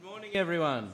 [0.00, 0.92] Good morning, everyone.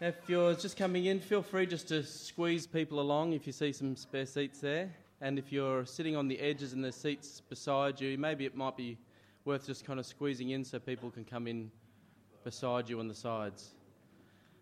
[0.00, 3.72] If you're just coming in, feel free just to squeeze people along if you see
[3.72, 4.94] some spare seats there.
[5.20, 8.76] And if you're sitting on the edges and there's seats beside you, maybe it might
[8.76, 8.96] be
[9.44, 11.68] worth just kind of squeezing in so people can come in
[12.44, 13.74] beside you on the sides.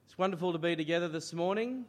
[0.07, 1.85] It's wonderful to be together this morning.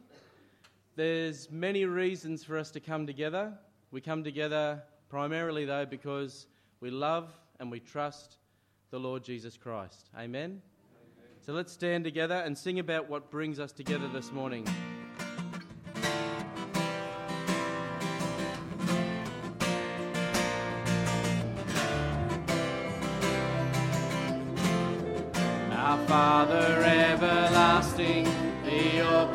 [0.94, 3.54] There's many reasons for us to come together.
[3.92, 6.48] We come together primarily, though, because
[6.80, 8.36] we love and we trust
[8.92, 10.10] the Lord Jesus Christ.
[10.14, 10.22] Amen?
[10.44, 10.62] Amen?
[11.40, 14.68] So let's stand together and sing about what brings us together this morning.
[25.70, 28.28] Our Father everlasting,
[28.62, 29.26] be your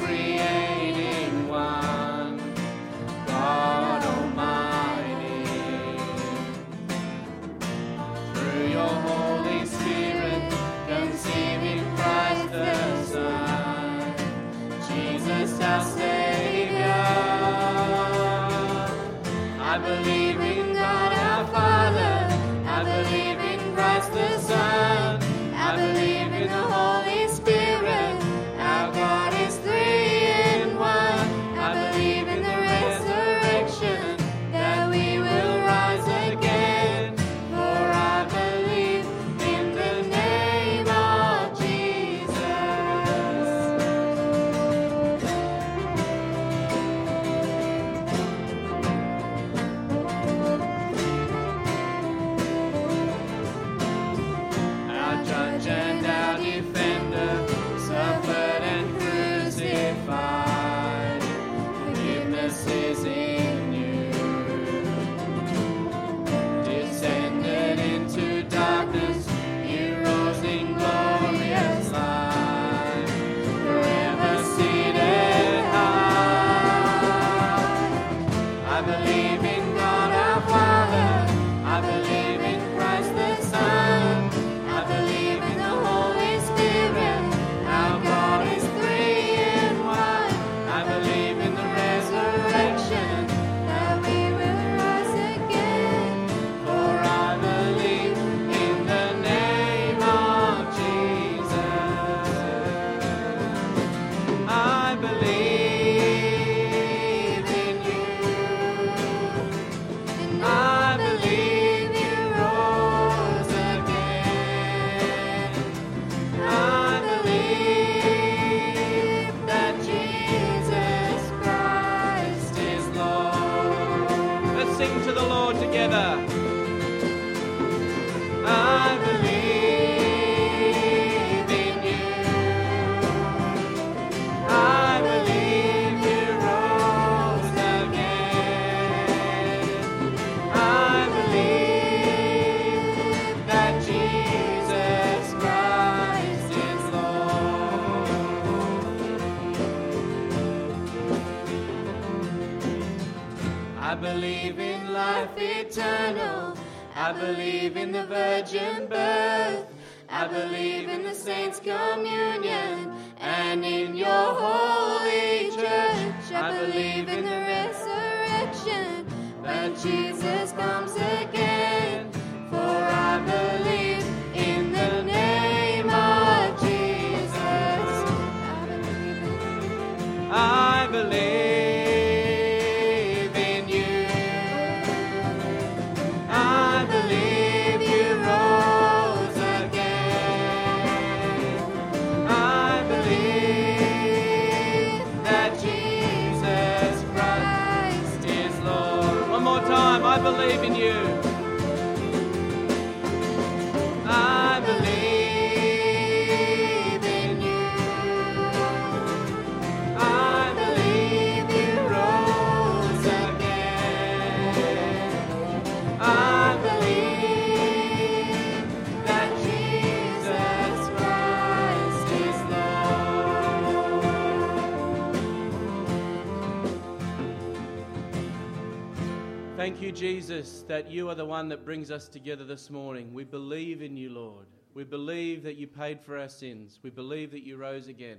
[229.88, 233.14] you, Jesus, that you are the one that brings us together this morning.
[233.14, 234.48] We believe in you, Lord.
[234.74, 236.78] We believe that you paid for our sins.
[236.84, 238.18] We believe that you rose again.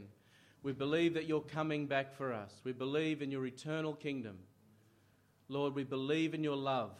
[0.62, 2.62] We believe that you're coming back for us.
[2.64, 4.38] We believe in your eternal kingdom.
[5.50, 6.92] Lord, we believe in your love.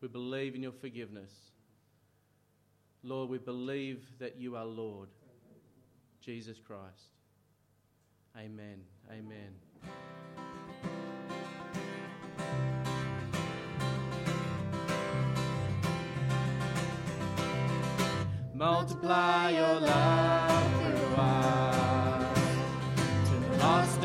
[0.00, 1.32] We believe in your forgiveness.
[3.02, 5.08] Lord, we believe that you are Lord,
[6.20, 7.16] Jesus Christ.
[8.36, 8.82] Amen.
[9.10, 9.50] Amen.
[18.60, 22.26] multiply your love through us.
[23.30, 24.04] To the lost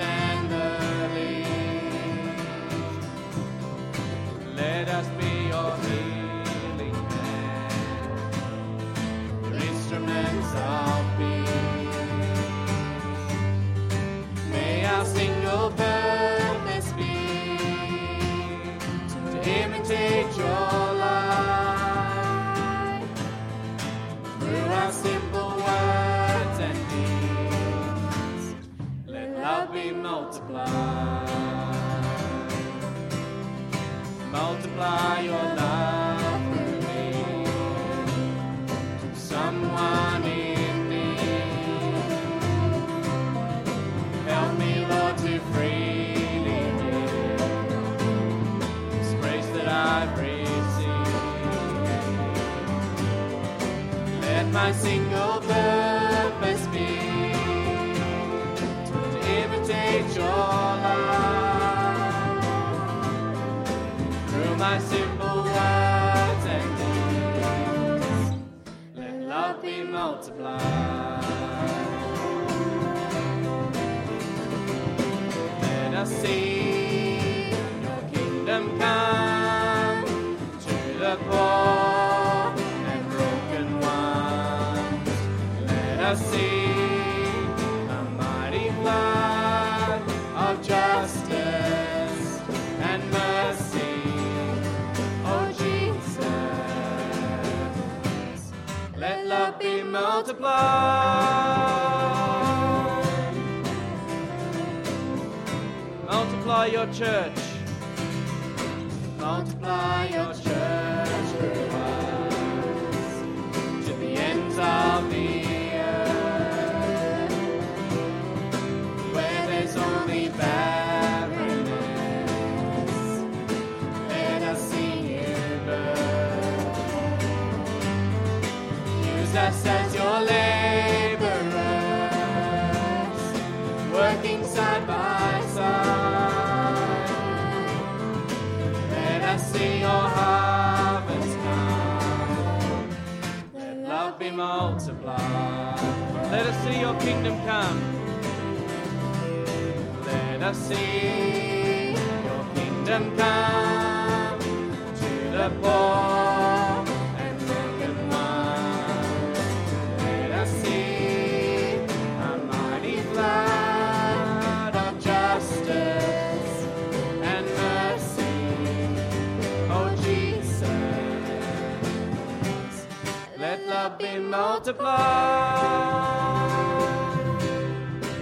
[173.86, 174.96] love be multiplied.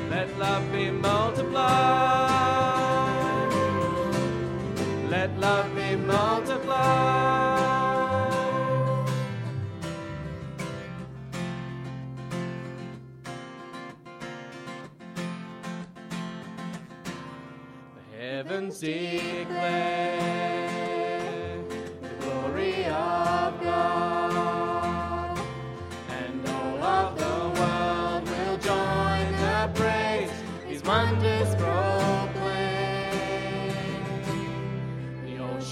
[0.10, 1.64] Let love be multiplied.
[5.10, 6.74] Let love be multiplied.
[17.96, 20.20] The heavens declare
[22.02, 24.13] the glory of God.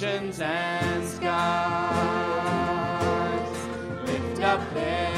[0.04, 1.32] oceans and skies.
[4.08, 5.11] Lift up their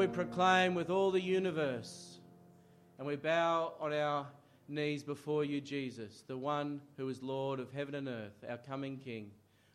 [0.00, 2.20] we proclaim with all the universe,
[2.96, 4.26] and we bow on our
[4.66, 8.96] knees before you, Jesus, the one who is Lord of heaven and earth, our coming
[8.96, 9.30] King.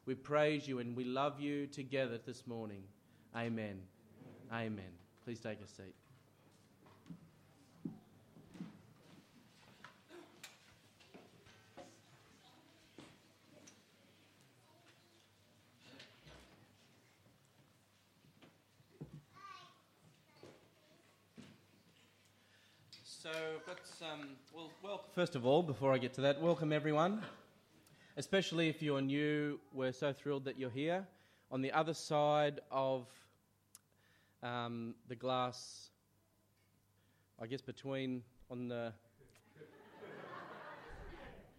[0.08, 2.82] We praise you and we love you together this morning.
[3.36, 3.80] Amen.
[4.52, 4.94] Amen.
[5.24, 5.94] Please take a seat.
[23.26, 23.32] So,
[23.66, 24.36] got some.
[24.54, 27.24] Well, well, first of all, before I get to that, welcome everyone.
[28.18, 31.08] Especially if you're new, we're so thrilled that you're here.
[31.50, 33.08] On the other side of
[34.44, 35.90] um, the glass,
[37.42, 38.94] I guess between on the.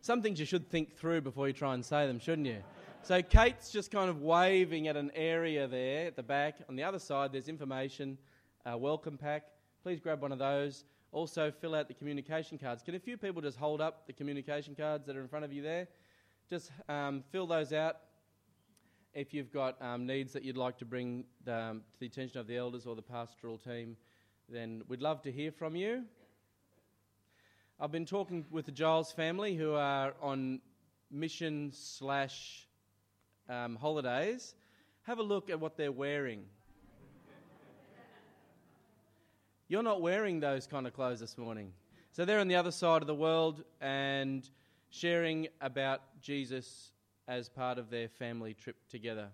[0.02, 2.62] Some things you should think through before you try and say them, shouldn't you?
[3.02, 6.58] So Kate's just kind of waving at an area there at the back.
[6.68, 8.18] On the other side, there's information,
[8.64, 9.46] uh, welcome pack.
[9.82, 10.84] Please grab one of those.
[11.16, 12.82] Also, fill out the communication cards.
[12.82, 15.50] Can a few people just hold up the communication cards that are in front of
[15.50, 15.88] you there?
[16.50, 17.96] Just um, fill those out.
[19.14, 22.38] If you've got um, needs that you'd like to bring the, um, to the attention
[22.38, 23.96] of the elders or the pastoral team,
[24.50, 26.04] then we'd love to hear from you.
[27.80, 30.60] I've been talking with the Giles family who are on
[31.10, 32.68] mission slash
[33.48, 34.54] um, holidays.
[35.04, 36.44] Have a look at what they're wearing.
[39.68, 41.72] You're not wearing those kind of clothes this morning.
[42.12, 44.48] So they're on the other side of the world and
[44.90, 46.92] sharing about Jesus
[47.26, 49.28] as part of their family trip together.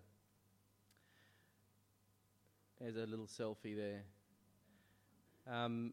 [2.80, 4.04] There's a little selfie there.
[5.46, 5.92] Um,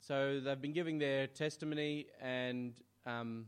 [0.00, 2.74] so they've been giving their testimony, and
[3.06, 3.46] um,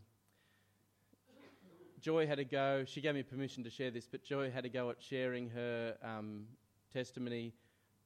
[2.01, 2.85] Joy had a go.
[2.87, 5.97] She gave me permission to share this, but Joy had a go at sharing her
[6.03, 6.47] um,
[6.95, 7.53] testimony,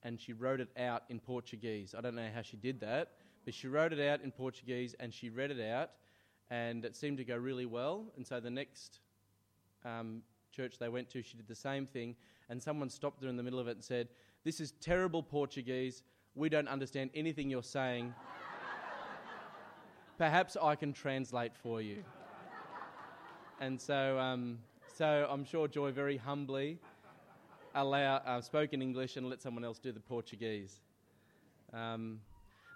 [0.04, 1.94] and she wrote it out in Portuguese.
[1.96, 3.12] I don't know how she did that,
[3.44, 5.90] but she wrote it out in Portuguese and she read it out,
[6.50, 8.04] and it seemed to go really well.
[8.16, 9.00] And so the next
[9.84, 12.14] um, church they went to, she did the same thing,
[12.50, 14.08] and someone stopped her in the middle of it and said,
[14.44, 16.02] This is terrible Portuguese.
[16.34, 18.14] We don't understand anything you're saying.
[20.18, 22.04] Perhaps I can translate for you.
[23.61, 24.58] And so, um,
[24.94, 26.78] so I'm sure Joy very humbly
[27.74, 30.80] allow, uh, spoke in English and let someone else do the Portuguese.
[31.72, 32.20] Um,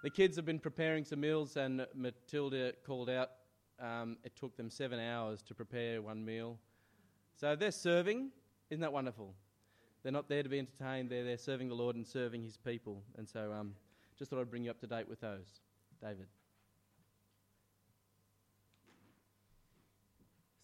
[0.02, 3.30] the kids have been preparing some meals, and Matilda called out
[3.80, 6.58] um, it took them seven hours to prepare one meal.
[7.36, 8.30] So they're serving.
[8.70, 9.34] Isn't that wonderful?
[10.02, 13.02] They're not there to be entertained, they're there serving the Lord and serving His people.
[13.16, 13.74] And so um,
[14.18, 15.60] just thought I'd bring you up to date with those.
[16.00, 16.26] David.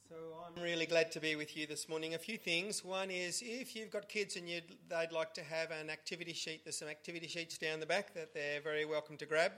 [0.09, 2.13] So I'm really glad to be with you this morning.
[2.13, 2.85] A few things.
[2.85, 6.63] One is if you've got kids and you'd, they'd like to have an activity sheet,
[6.63, 9.53] there's some activity sheets down the back that they're very welcome to grab.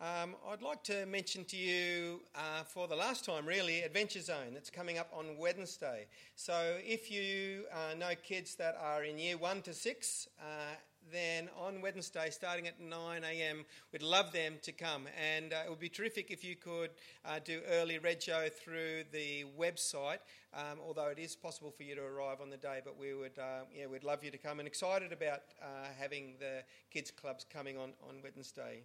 [0.00, 4.54] Um, I'd like to mention to you uh, for the last time, really, Adventure Zone.
[4.56, 6.06] It's coming up on Wednesday.
[6.34, 10.74] So if you uh, know kids that are in year one to six, uh,
[11.12, 15.06] then on Wednesday, starting at 9 a.m., we'd love them to come.
[15.20, 16.90] And uh, it would be terrific if you could
[17.24, 20.18] uh, do early rego through the website,
[20.54, 22.80] um, although it is possible for you to arrive on the day.
[22.84, 26.34] But we would, uh, yeah, we'd love you to come and excited about uh, having
[26.38, 28.82] the kids' clubs coming on, on Wednesday.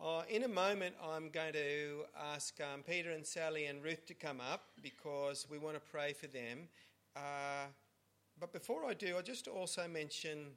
[0.00, 4.14] Uh, in a moment, I'm going to ask um, Peter and Sally and Ruth to
[4.14, 6.68] come up because we want to pray for them.
[7.16, 7.66] Uh,
[8.38, 10.52] but before I do, I just also mention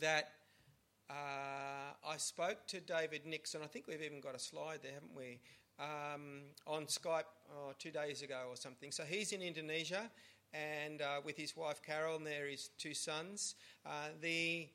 [0.00, 0.32] that
[1.10, 3.60] uh, I spoke to David Nixon.
[3.62, 5.40] I think we've even got a slide there, haven't we?
[5.78, 8.92] Um, on Skype oh, two days ago or something.
[8.92, 10.10] So he's in Indonesia
[10.52, 13.54] and uh, with his wife Carol and there his two sons.
[13.84, 14.68] Uh, the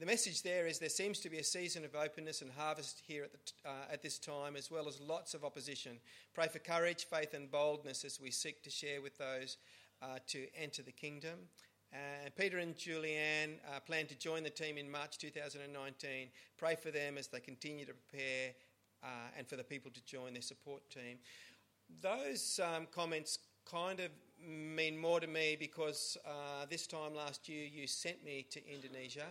[0.00, 3.22] the message there is there seems to be a season of openness and harvest here
[3.24, 5.98] at, the, uh, at this time, as well as lots of opposition.
[6.34, 9.56] Pray for courage, faith, and boldness as we seek to share with those
[10.02, 11.38] uh, to enter the kingdom.
[11.94, 16.28] Uh, Peter and Julianne uh, plan to join the team in March 2019.
[16.56, 18.50] Pray for them as they continue to prepare
[19.04, 19.06] uh,
[19.38, 21.18] and for the people to join their support team.
[22.02, 24.08] Those um, comments kind of
[24.44, 29.26] mean more to me because uh, this time last year you sent me to Indonesia.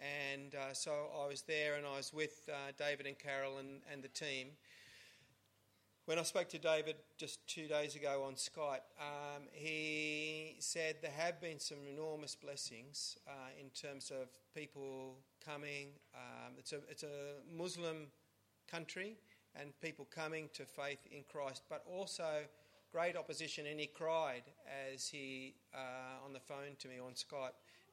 [0.00, 0.90] And uh, so
[1.22, 4.48] I was there and I was with uh, David and Carol and, and the team.
[6.08, 11.10] When I spoke to David just two days ago on Skype, um, he said there
[11.10, 15.88] have been some enormous blessings uh, in terms of people coming.
[16.14, 18.06] Um, it's, a, it's a Muslim
[18.66, 19.18] country
[19.54, 22.44] and people coming to faith in Christ, but also
[22.90, 23.66] great opposition.
[23.66, 24.44] And he cried
[24.90, 27.52] as he, uh, on the phone to me on Skype,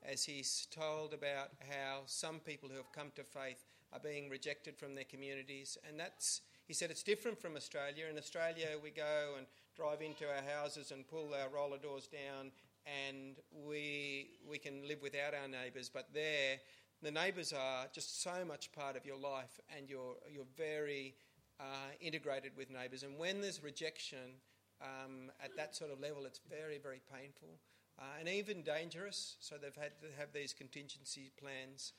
[0.09, 4.77] as he's told about how some people who have come to faith are being rejected
[4.77, 5.77] from their communities.
[5.85, 8.05] And that's he said it's different from Australia.
[8.09, 12.51] In Australia, we go and drive into our houses and pull our roller doors down,
[12.85, 13.35] and
[13.67, 15.89] we we can live without our neighbours.
[15.89, 16.59] But there,
[17.01, 21.15] the neighbours are just so much part of your life, and you're you're very
[21.59, 23.03] uh, integrated with neighbours.
[23.03, 24.41] And when there's rejection
[24.81, 27.59] um, at that sort of level, it's very very painful.
[27.97, 29.37] Uh, and even dangerous.
[29.39, 31.93] So they've had to have these contingency plans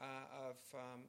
[0.00, 1.02] uh, of um,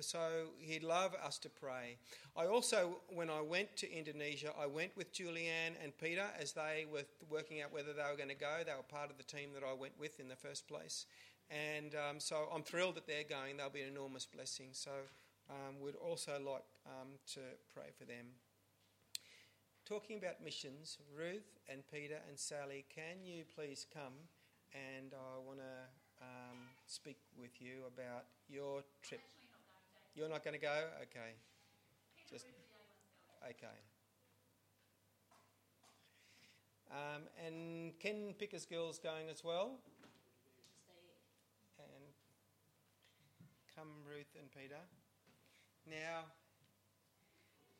[0.00, 1.96] so he'd love us to pray.
[2.36, 6.86] I also, when I went to Indonesia, I went with Julianne and Peter as they
[6.92, 8.62] were working out whether they were going to go.
[8.64, 11.06] They were part of the team that I went with in the first place.
[11.50, 13.56] And um, so I'm thrilled that they're going.
[13.56, 14.68] They'll be an enormous blessing.
[14.72, 14.90] So
[15.50, 17.40] um, we'd also like um, to
[17.72, 18.26] pray for them.
[19.86, 24.14] Talking about missions, Ruth and Peter and Sally, can you please come?
[24.72, 29.20] And I want to um, speak with you about your trip.
[30.14, 30.78] You're not going to go?
[31.02, 31.34] Okay.
[32.30, 32.46] Just
[33.42, 33.76] okay.
[36.90, 39.80] Um, and Ken Picker's girls going as well.
[41.78, 42.04] And
[43.74, 44.78] come Ruth and Peter.
[45.90, 46.30] Now,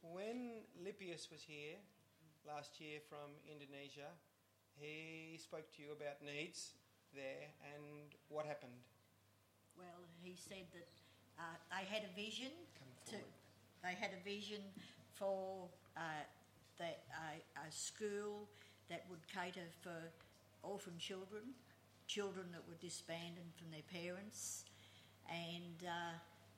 [0.02, 1.78] when Lippius was here
[2.44, 4.10] last year from Indonesia,
[4.74, 6.74] he spoke to you about needs
[7.14, 8.82] there and what happened.
[9.78, 10.88] Well, he said that
[11.38, 12.50] uh, they had a vision
[13.10, 13.16] to,
[13.82, 14.60] they had a vision
[15.14, 16.00] for uh,
[16.78, 18.48] the, a school
[18.90, 19.96] that would cater for
[20.62, 21.42] orphan children,
[22.06, 24.64] children that were disbanded from their parents,
[25.30, 26.14] and uh,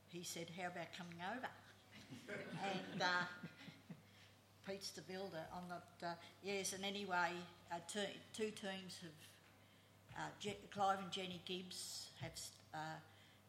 [0.09, 1.49] he said, "How about coming over?"
[2.63, 3.25] and uh,
[4.67, 5.45] Pete's the builder.
[5.55, 5.85] I'm not.
[6.03, 7.31] Uh, yes, and anyway,
[7.73, 8.01] uh, two,
[8.33, 9.11] two teams have.
[10.17, 12.33] Uh, Je- Clive and Jenny Gibbs have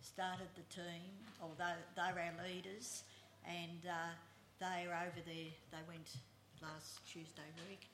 [0.01, 3.03] started the team, although they, they're our leaders,
[3.45, 4.13] and uh,
[4.59, 5.51] they're over there.
[5.71, 6.17] They went
[6.61, 7.87] last Tuesday week,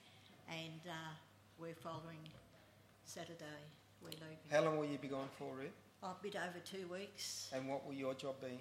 [0.49, 1.13] and uh,
[1.59, 2.23] we're following
[3.05, 3.61] Saturday.
[4.01, 4.37] We're leaving.
[4.51, 5.71] How long will you be gone for, Ruth?
[6.03, 7.49] Oh, a bit over two weeks.
[7.53, 8.59] And what will your job be?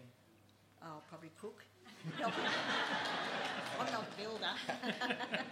[0.83, 1.63] I'll probably cook.
[2.25, 4.55] I'm not a builder.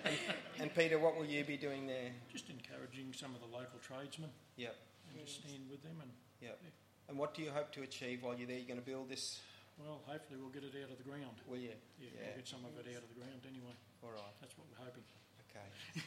[0.05, 0.17] and,
[0.59, 2.11] and, Peter, what will you be doing there?
[2.31, 4.31] Just encouraging some of the local tradesmen.
[4.57, 4.77] Yep.
[5.11, 6.11] And just stand with them and.
[6.41, 6.59] Yep.
[6.63, 6.71] Yeah.
[7.11, 8.57] And what do you hope to achieve while you're there?
[8.57, 9.43] You're going to build this?
[9.83, 11.43] Well, hopefully we'll get it out of the ground.
[11.51, 11.75] Will you?
[11.99, 12.31] Yeah, yeah.
[12.31, 13.75] we'll get some of it out of the ground anyway.
[14.07, 14.35] All right.
[14.39, 15.03] That's what we're hoping.
[15.51, 16.07] Okay.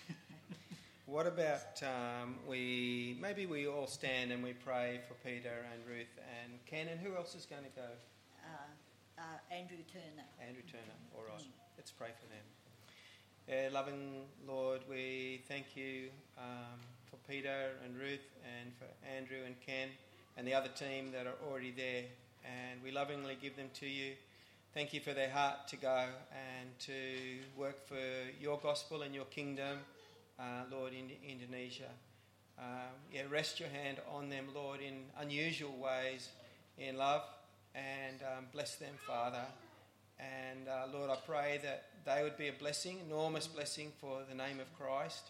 [1.06, 3.20] what about um, we?
[3.20, 7.18] Maybe we all stand and we pray for Peter and Ruth and Ken and who
[7.20, 7.92] else is going to go?
[8.40, 10.24] Uh, uh, Andrew Turner.
[10.40, 10.96] Andrew Turner.
[11.20, 11.44] All right.
[11.44, 11.52] Mm.
[11.76, 12.48] Let's pray for them.
[13.52, 16.80] Uh, loving Lord, we thank you um,
[17.12, 19.90] for Peter and Ruth and for Andrew and Ken
[20.38, 22.04] and the other team that are already there.
[22.44, 24.14] And we lovingly give them to you.
[24.74, 26.94] Thank you for their heart to go and to
[27.56, 27.96] work for
[28.42, 29.80] your gospel and your kingdom,
[30.40, 31.90] uh, Lord, in Indonesia.
[32.58, 36.30] Um, yeah, rest your hand on them, Lord, in unusual ways
[36.78, 37.24] in love
[37.76, 39.46] and um, bless them, Father.
[40.20, 44.36] And uh, Lord, I pray that they would be a blessing, enormous blessing for the
[44.36, 45.30] name of Christ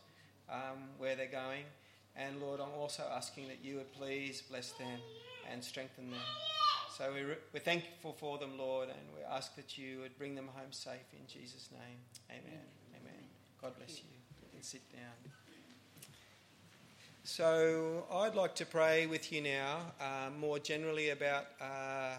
[0.50, 1.64] um, where they're going.
[2.16, 5.00] And Lord, I'm also asking that you would please bless them
[5.52, 6.20] and strengthen them.
[6.98, 10.36] So we re- we're thankful for them, Lord, and we ask that you would bring
[10.36, 11.98] them home safe in Jesus' name.
[12.30, 12.62] Amen.
[13.02, 13.24] Amen.
[13.60, 14.10] God bless you.
[14.44, 15.34] You can sit down.
[17.24, 22.18] So I'd like to pray with you now uh, more generally about uh,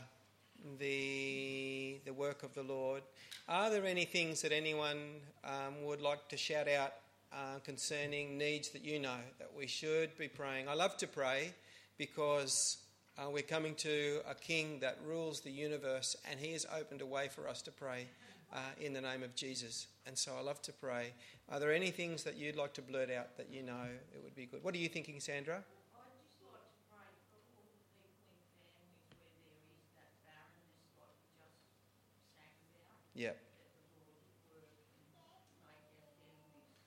[0.79, 3.03] the, the work of the Lord.
[3.49, 6.95] Are there any things that anyone um, would like to shout out
[7.35, 10.69] uh, concerning needs that you know that we should be praying?
[10.69, 11.53] I love to pray
[11.99, 12.79] because
[13.19, 17.07] uh, we're coming to a king that rules the universe and he has opened a
[17.07, 18.07] way for us to pray
[18.53, 19.87] uh, in the name of Jesus.
[20.07, 21.13] And so I love to pray.
[21.51, 24.35] Are there any things that you'd like to blurt out that you know it would
[24.35, 24.63] be good?
[24.63, 25.57] What are you thinking, Sandra?
[25.57, 28.15] I'd just like to pray for all the people in
[28.63, 33.35] families where there is that barrenness, like we just sang about, Yep.
[33.35, 36.79] that the Lord would work and make our families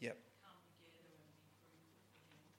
[0.00, 0.16] Yep.
[0.42, 2.50] come together and be fruitful for Him.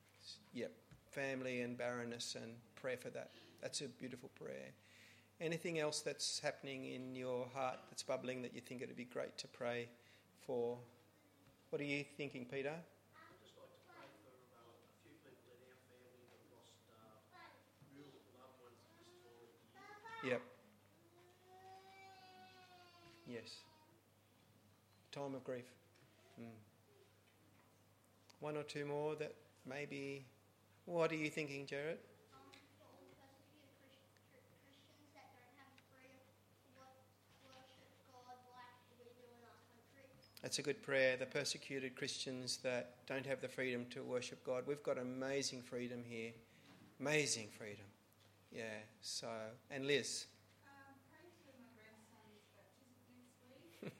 [0.55, 0.71] Yep.
[1.11, 3.31] Family and barrenness and prayer for that.
[3.61, 4.71] That's a beautiful prayer.
[5.41, 9.03] Anything else that's happening in your heart that's bubbling that you think it would be
[9.03, 9.89] great to pray
[10.45, 10.77] for?
[11.69, 12.73] What are you thinking, Peter?
[20.23, 20.29] Pray.
[20.31, 20.41] Yep.
[23.27, 23.57] Yes.
[25.11, 25.65] Time of grief.
[26.39, 26.45] Mm.
[28.39, 29.35] One or two more that
[29.67, 30.25] maybe.
[30.91, 31.99] What are you thinking, Jared?
[40.41, 41.15] That's a good prayer.
[41.15, 44.65] The persecuted Christians that don't have the freedom to worship God.
[44.67, 46.31] We've got amazing freedom here.
[46.99, 47.85] Amazing freedom.
[48.51, 48.63] Yeah,
[48.99, 49.29] so.
[49.69, 50.25] And Liz.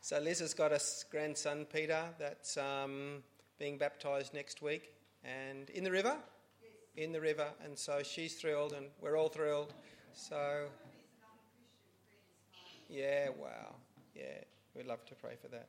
[0.00, 3.22] So Liz has got a grandson, Peter, that's um,
[3.58, 4.97] being baptised next week.
[5.28, 6.16] And in the river?
[6.96, 7.48] In the river.
[7.64, 9.74] And so she's thrilled and we're all thrilled.
[10.14, 10.66] So,
[12.88, 13.74] yeah, wow.
[14.14, 14.24] Yeah,
[14.74, 15.68] we'd love to pray for that.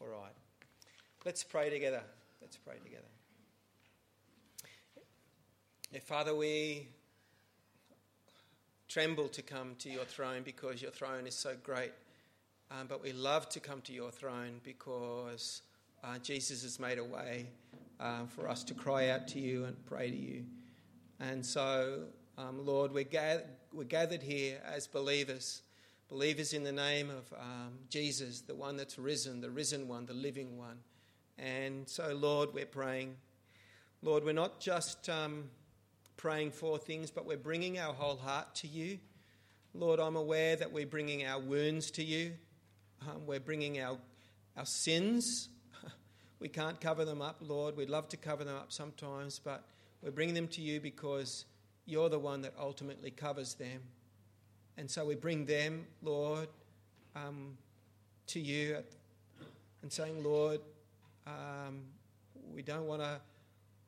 [0.00, 0.32] All right.
[1.24, 2.02] Let's pray together.
[2.40, 3.02] Let's pray together.
[5.92, 6.88] Yeah, Father, we
[8.88, 11.92] tremble to come to your throne because your throne is so great.
[12.70, 15.62] Um, but we love to come to your throne because
[16.02, 17.46] uh, Jesus has made a way
[18.02, 20.44] uh, for us to cry out to you and pray to you.
[21.20, 22.04] And so,
[22.36, 23.06] um, Lord, we're,
[23.72, 25.62] we're gathered here as believers,
[26.08, 30.14] believers in the name of um, Jesus, the one that's risen, the risen one, the
[30.14, 30.78] living one.
[31.38, 33.14] And so, Lord, we're praying.
[34.02, 35.44] Lord, we're not just um,
[36.16, 38.98] praying for things, but we're bringing our whole heart to you.
[39.74, 42.32] Lord, I'm aware that we're bringing our wounds to you.
[43.02, 43.96] Um, we're bringing our,
[44.56, 45.48] our sins.
[46.42, 47.76] We can't cover them up, Lord.
[47.76, 49.62] We'd love to cover them up sometimes, but
[50.02, 51.44] we bring them to you because
[51.86, 53.80] you're the one that ultimately covers them.
[54.76, 56.48] And so we bring them, Lord,
[57.14, 57.56] um,
[58.26, 58.78] to you
[59.82, 60.60] and saying, Lord,
[61.28, 61.82] um,
[62.52, 63.20] we don't want to.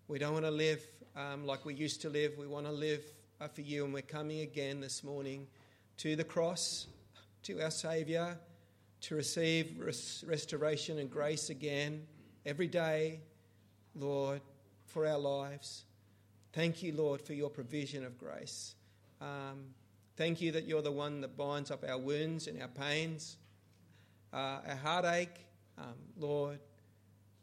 [0.07, 0.87] We don't want to live
[1.17, 2.35] um, like we used to live.
[2.38, 3.03] We want to live
[3.40, 5.49] uh, for you, and we're coming again this morning
[5.97, 6.87] to the cross,
[7.45, 8.38] to our Saviour,
[9.01, 12.07] to receive res- restoration and grace again
[12.47, 13.21] every day,
[13.95, 14.43] Lord,
[14.87, 15.85] for our lives.
[16.53, 18.75] Thank you, Lord, for your provision of grace.
[19.21, 19.75] Um,
[20.17, 23.37] thank you that you're the one that binds up our wounds and our pains,
[24.33, 25.47] uh, our heartache,
[25.79, 26.59] um, Lord.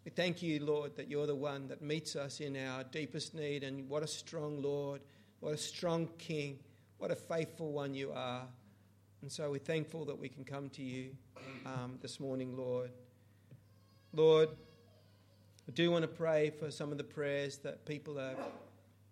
[0.06, 3.64] We thank you, Lord, that you're the one that meets us in our deepest need.
[3.64, 5.02] And what a strong Lord,
[5.40, 6.60] what a strong King,
[6.98, 8.44] what a faithful one you are.
[9.22, 11.12] And so we're thankful that we can come to you
[11.66, 12.92] um, this morning, Lord.
[14.14, 14.50] Lord,
[15.72, 18.38] I do want to pray for some of the prayers that people have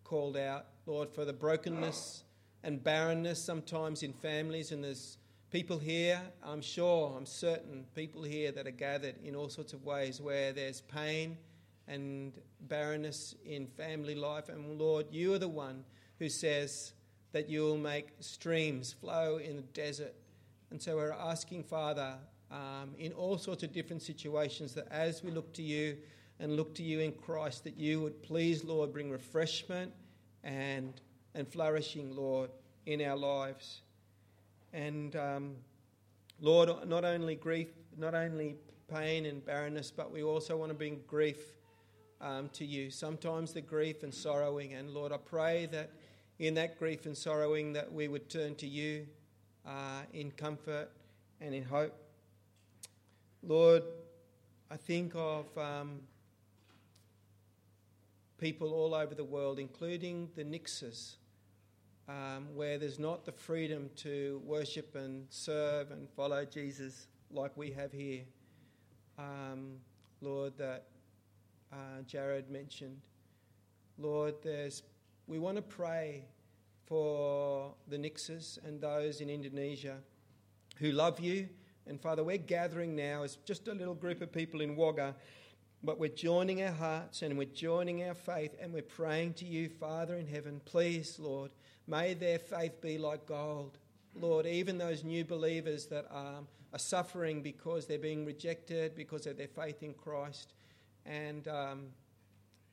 [0.04, 0.66] called out.
[0.88, 2.26] Lord, for the brokenness
[2.64, 5.20] and barrenness sometimes in families, and there's
[5.52, 9.86] people here, I'm sure, I'm certain, people here that are gathered in all sorts of
[9.86, 11.38] ways where there's pain
[11.88, 14.50] and barrenness in family life.
[14.50, 15.86] And Lord, you are the one
[16.18, 16.92] who says
[17.32, 20.14] that you will make streams flow in the desert.
[20.72, 22.16] And so we're asking, Father,
[22.52, 25.96] um, in all sorts of different situations, that as we look to you
[26.40, 29.92] and look to you in Christ, that you would please, Lord, bring refreshment
[30.44, 30.94] and,
[31.36, 32.50] and flourishing, Lord,
[32.86, 33.82] in our lives.
[34.74, 35.56] And um,
[36.40, 38.56] Lord, not only grief, not only
[38.88, 41.40] pain and barrenness, but we also want to bring grief
[42.22, 42.90] um, to you.
[42.90, 44.74] Sometimes the grief and sorrowing.
[44.74, 45.92] And Lord, I pray that
[46.40, 49.06] in that grief and sorrowing, that we would turn to you
[49.68, 50.90] uh, in comfort
[51.42, 51.96] and in hope.
[53.44, 53.84] Lord,
[54.72, 56.00] I think of um,
[58.40, 61.16] people all over the world, including the Nixes,
[62.08, 67.72] um, where there's not the freedom to worship and serve and follow Jesus like we
[67.72, 68.22] have here.
[69.18, 69.78] Um,
[70.22, 70.86] Lord, that
[71.72, 73.02] uh, Jared mentioned.
[73.98, 74.84] Lord, there's,
[75.28, 76.26] we want to pray
[76.86, 79.98] for the Nixes and those in Indonesia
[80.78, 81.50] who love you.
[81.86, 85.16] And Father, we're gathering now as just a little group of people in Wagga,
[85.84, 89.70] but we're joining our hearts and we're joining our faith and we're praying to you,
[89.70, 90.60] Father in heaven.
[90.66, 91.52] Please, Lord,
[91.88, 93.78] may their faith be like gold.
[94.14, 96.42] Lord, even those new believers that are,
[96.74, 100.54] are suffering because they're being rejected because of their faith in Christ.
[101.06, 101.86] And, um,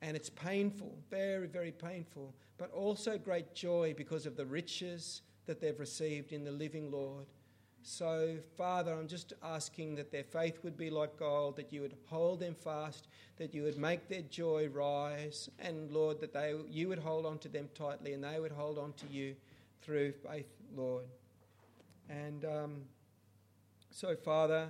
[0.01, 5.61] and it's painful, very, very painful, but also great joy because of the riches that
[5.61, 7.27] they've received in the living Lord.
[7.89, 11.95] So, Father, I'm just asking that their faith would be like gold, that you would
[12.07, 16.89] hold them fast, that you would make their joy rise, and Lord, that they, you
[16.89, 19.37] would hold on to them tightly and they would hold on to you
[19.81, 21.05] through faith, Lord.
[22.09, 22.81] And um,
[23.89, 24.67] so, Father,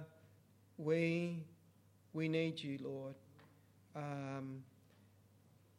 [0.77, 1.43] we,
[2.13, 3.15] we need you, Lord.
[3.95, 4.61] Um,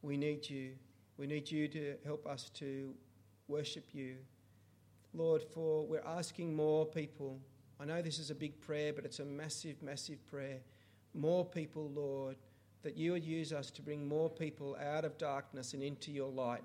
[0.03, 0.73] we need you.
[1.19, 2.93] We need you to help us to
[3.47, 4.17] worship you.
[5.15, 7.41] Lord, for we're asking more people.
[7.81, 10.59] I know this is a big prayer, but it's a massive, massive prayer.
[11.15, 12.37] More people, Lord,
[12.83, 16.31] that you would use us to bring more people out of darkness and into your
[16.31, 16.63] light.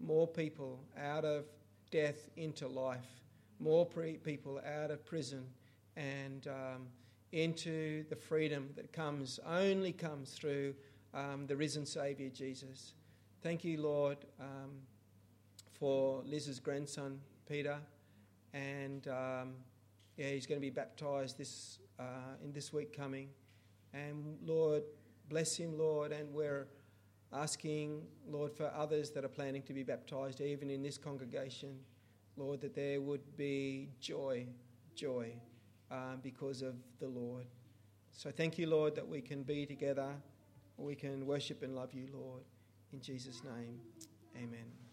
[0.00, 1.46] More people out of
[1.90, 3.06] death into life.
[3.58, 5.46] More pre- people out of prison
[5.96, 6.86] and um,
[7.32, 10.74] into the freedom that comes, only comes through
[11.14, 12.92] um, the risen Saviour Jesus.
[13.42, 14.72] Thank you, Lord, um,
[15.78, 17.78] for Liz's grandson, Peter.
[18.52, 19.54] And um,
[20.16, 23.28] yeah, he's going to be baptized this, uh, in this week coming.
[23.92, 24.82] And Lord,
[25.28, 26.12] bless him, Lord.
[26.12, 26.68] And we're
[27.32, 31.78] asking, Lord, for others that are planning to be baptized, even in this congregation,
[32.36, 34.46] Lord, that there would be joy,
[34.94, 35.32] joy,
[35.90, 37.46] uh, because of the Lord.
[38.12, 40.08] So thank you, Lord, that we can be together.
[40.78, 42.42] We can worship and love you, Lord.
[42.92, 43.80] In Jesus' name,
[44.36, 44.85] amen.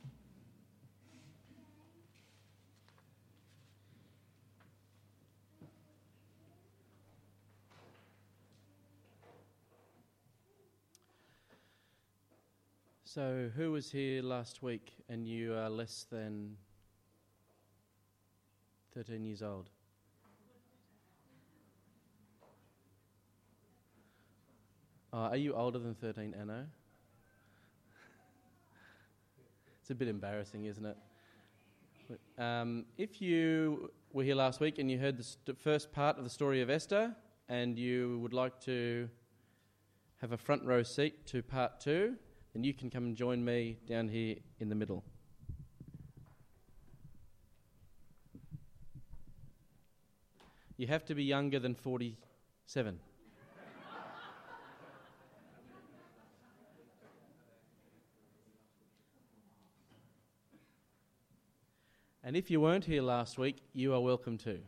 [13.13, 16.58] So, who was here last week and you are less than
[18.95, 19.69] 13 years old?
[25.13, 26.65] Uh, are you older than 13, Anno?
[29.80, 30.97] It's a bit embarrassing, isn't it?
[32.39, 36.23] Um, if you were here last week and you heard the st- first part of
[36.23, 37.15] the story of Esther
[37.47, 39.08] and you would like to
[40.17, 42.15] have a front row seat to part two,
[42.53, 45.03] then you can come and join me down here in the middle.
[50.77, 52.99] You have to be younger than 47.
[62.25, 64.59] And if you weren't here last week, you are welcome too.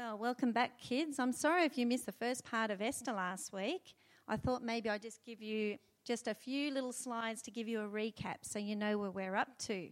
[0.00, 1.18] Well, welcome back, kids.
[1.18, 3.94] I'm sorry if you missed the first part of Esther last week.
[4.28, 7.80] I thought maybe I'd just give you just a few little slides to give you
[7.80, 9.88] a recap so you know where we're up to.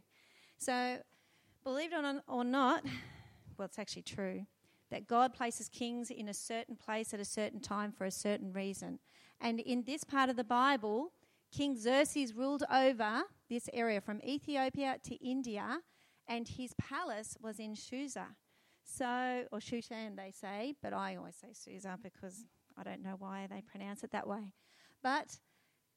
[0.59, 0.99] So,
[1.65, 2.85] believe it or not,
[3.59, 4.47] well, it's actually true,
[4.93, 8.53] that God places kings in a certain place at a certain time for a certain
[8.53, 9.01] reason.
[9.41, 11.11] And in this part of the Bible,
[11.51, 15.81] King Xerxes ruled over this area from Ethiopia to India,
[16.29, 18.37] and his palace was in Susa.
[18.87, 22.45] So, or Shushan, they say, but I always say Susa because
[22.79, 24.53] I don't know why they pronounce it that way.
[25.03, 25.39] But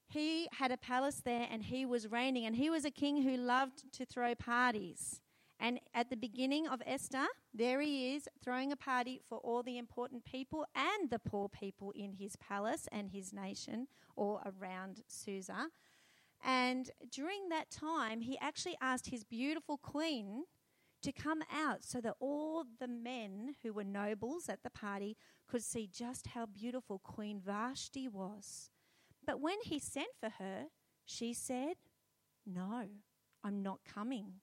[0.07, 3.37] he had a palace there and he was reigning, and he was a king who
[3.37, 5.21] loved to throw parties.
[5.59, 9.77] And at the beginning of Esther, there he is throwing a party for all the
[9.77, 15.67] important people and the poor people in his palace and his nation or around Susa.
[16.43, 20.45] And during that time, he actually asked his beautiful queen
[21.01, 25.63] to come out so that all the men who were nobles at the party could
[25.63, 28.69] see just how beautiful Queen Vashti was.
[29.25, 30.65] But when he sent for her,
[31.05, 31.75] she said,
[32.45, 32.87] No,
[33.43, 34.33] I'm not coming.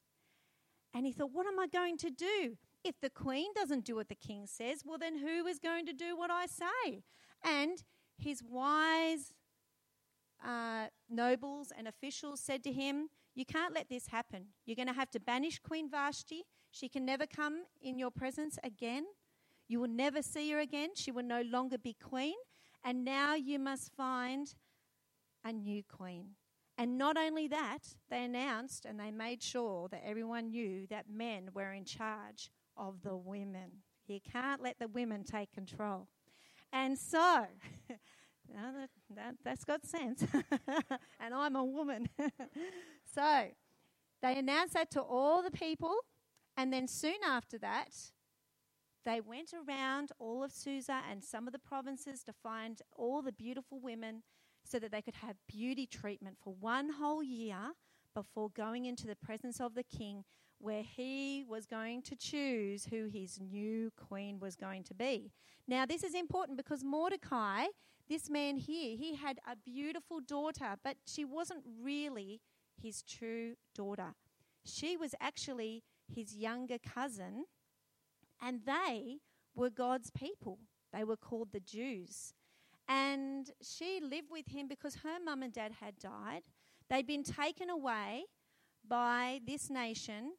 [0.95, 2.57] And he thought, What am I going to do?
[2.85, 5.93] If the queen doesn't do what the king says, well, then who is going to
[5.93, 7.03] do what I say?
[7.45, 7.83] And
[8.17, 9.33] his wise
[10.45, 14.47] uh, nobles and officials said to him, You can't let this happen.
[14.65, 16.45] You're going to have to banish Queen Vashti.
[16.71, 19.05] She can never come in your presence again.
[19.69, 20.91] You will never see her again.
[20.95, 22.35] She will no longer be queen.
[22.83, 24.55] And now you must find
[25.45, 26.31] a new queen.
[26.79, 31.51] And not only that, they announced and they made sure that everyone knew that men
[31.53, 33.83] were in charge of the women.
[34.07, 36.09] You can't let the women take control.
[36.73, 37.47] And so,
[37.89, 40.25] that, that, that's got sense.
[41.21, 42.09] and I'm a woman.
[43.15, 43.49] so,
[44.23, 45.95] they announced that to all the people.
[46.57, 47.95] And then soon after that,
[49.05, 53.33] they went around all of Susa and some of the provinces to find all the
[53.33, 54.23] beautiful women
[54.65, 57.75] so that they could have beauty treatment for one whole year
[58.15, 60.25] before going into the presence of the king,
[60.59, 65.31] where he was going to choose who his new queen was going to be.
[65.69, 67.67] Now, this is important because Mordecai,
[68.09, 72.41] this man here, he had a beautiful daughter, but she wasn't really
[72.83, 74.15] his true daughter.
[74.65, 77.45] She was actually his younger cousin,
[78.41, 79.19] and they
[79.55, 80.59] were God's people.
[80.93, 82.35] They were called the Jews.
[82.89, 86.43] And she lived with him because her mum and dad had died.
[86.89, 88.25] They'd been taken away
[88.87, 90.33] by this nation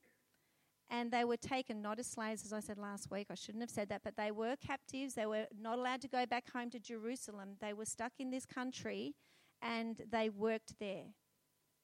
[0.90, 3.28] and they were taken not as slaves, as I said last week.
[3.30, 5.16] I shouldn't have said that, but they were captives.
[5.16, 7.58] They were not allowed to go back home to Jerusalem.
[7.60, 9.14] They were stuck in this country
[9.62, 11.08] and they worked there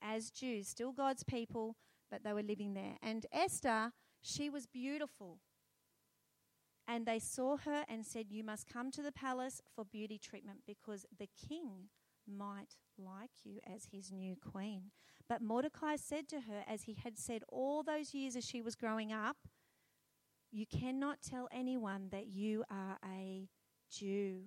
[0.03, 1.75] as Jews, still God's people,
[2.11, 2.97] but they were living there.
[3.01, 5.39] And Esther, she was beautiful.
[6.87, 10.59] And they saw her and said, You must come to the palace for beauty treatment
[10.67, 11.89] because the king
[12.27, 14.91] might like you as his new queen.
[15.29, 18.75] But Mordecai said to her, as he had said all those years as she was
[18.75, 19.37] growing up,
[20.51, 23.47] You cannot tell anyone that you are a
[23.89, 24.41] Jew.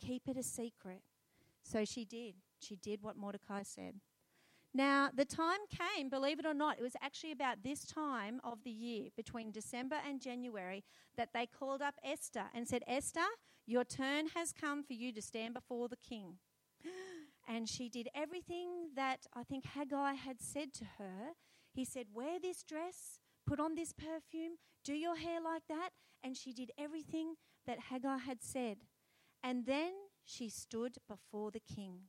[0.00, 1.02] Keep it a secret.
[1.62, 2.34] So she did.
[2.58, 4.00] She did what Mordecai said.
[4.76, 8.64] Now, the time came, believe it or not, it was actually about this time of
[8.64, 10.82] the year, between December and January,
[11.16, 13.20] that they called up Esther and said, Esther,
[13.66, 16.38] your turn has come for you to stand before the king.
[17.46, 21.34] And she did everything that I think Hegai had said to her.
[21.74, 25.90] He said, Wear this dress, put on this perfume, do your hair like that.
[26.22, 27.34] And she did everything
[27.66, 28.78] that Hegai had said.
[29.42, 29.92] And then
[30.24, 32.04] she stood before the king.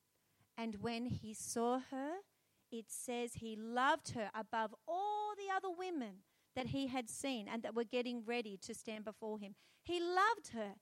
[0.58, 2.20] And when he saw her,
[2.72, 6.24] it says he loved her above all the other women
[6.56, 9.56] that he had seen and that were getting ready to stand before him.
[9.84, 10.76] He loved her.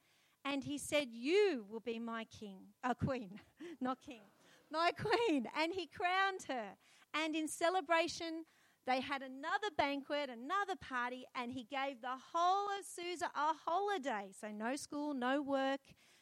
[0.45, 3.39] And he said, You will be my king, a uh, queen,
[3.81, 4.23] not king,
[4.69, 5.47] my queen.
[5.57, 6.75] And he crowned her.
[7.13, 8.43] And in celebration,
[8.85, 14.31] they had another banquet, another party, and he gave the whole of Susa a holiday.
[14.37, 15.79] So, no school, no work.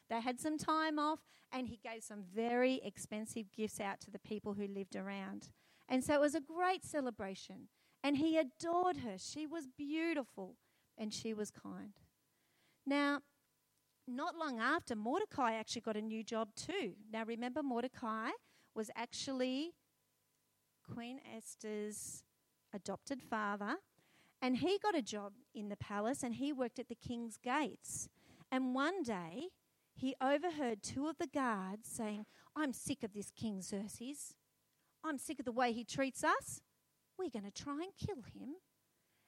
[0.10, 1.20] They had some time off,
[1.52, 5.50] and he gave some very expensive gifts out to the people who lived around.
[5.90, 7.68] And so it was a great celebration.
[8.04, 9.18] And he adored her.
[9.18, 10.56] She was beautiful
[10.98, 11.94] and she was kind.
[12.86, 13.20] Now,
[14.08, 16.94] not long after, Mordecai actually got a new job too.
[17.12, 18.30] Now, remember, Mordecai
[18.74, 19.74] was actually
[20.94, 22.24] Queen Esther's
[22.74, 23.76] adopted father,
[24.42, 28.10] and he got a job in the palace and he worked at the king's gates.
[28.52, 29.50] And one day,
[30.02, 32.26] he overheard two of the guards saying,
[32.56, 34.34] I'm sick of this King Xerxes.
[35.04, 36.60] I'm sick of the way he treats us.
[37.20, 38.56] We're going to try and kill him.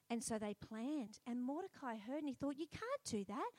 [0.09, 1.19] And so they planned.
[1.27, 3.51] And Mordecai heard and he thought, You can't do that.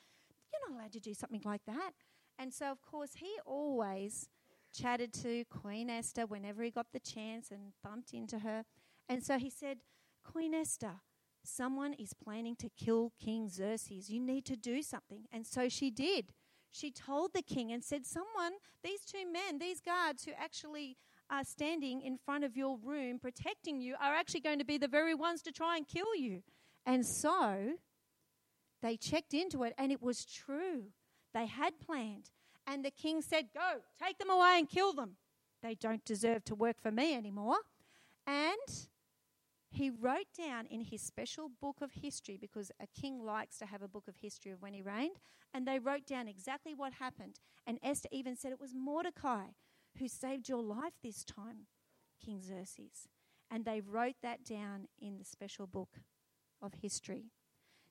[0.51, 1.91] You're not allowed to do something like that.
[2.37, 4.27] And so, of course, he always
[4.73, 8.65] chatted to Queen Esther whenever he got the chance and bumped into her.
[9.07, 9.77] And so he said,
[10.25, 10.95] Queen Esther,
[11.45, 14.09] someone is planning to kill King Xerxes.
[14.09, 15.25] You need to do something.
[15.31, 16.33] And so she did.
[16.75, 18.53] She told the king and said, Someone,
[18.83, 20.97] these two men, these guards who actually
[21.29, 24.87] are standing in front of your room protecting you are actually going to be the
[24.87, 26.43] very ones to try and kill you.
[26.85, 27.75] And so
[28.81, 30.83] they checked into it, and it was true.
[31.33, 32.31] They had planned.
[32.67, 35.15] And the king said, Go, take them away and kill them.
[35.63, 37.57] They don't deserve to work for me anymore.
[38.27, 38.87] And
[39.75, 43.81] he wrote down in his special book of history, because a king likes to have
[43.81, 45.17] a book of history of when he reigned,
[45.53, 47.39] and they wrote down exactly what happened.
[47.65, 49.45] And Esther even said it was Mordecai
[49.97, 51.67] who saved your life this time.
[52.23, 53.07] King Xerxes.
[53.51, 55.99] And they wrote that down in the special book
[56.61, 57.31] of history.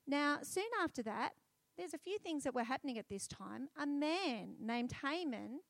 [0.05, 1.31] Now, soon after that,
[1.77, 3.69] there's a few things that were happening at this time.
[3.81, 5.61] A man named Haman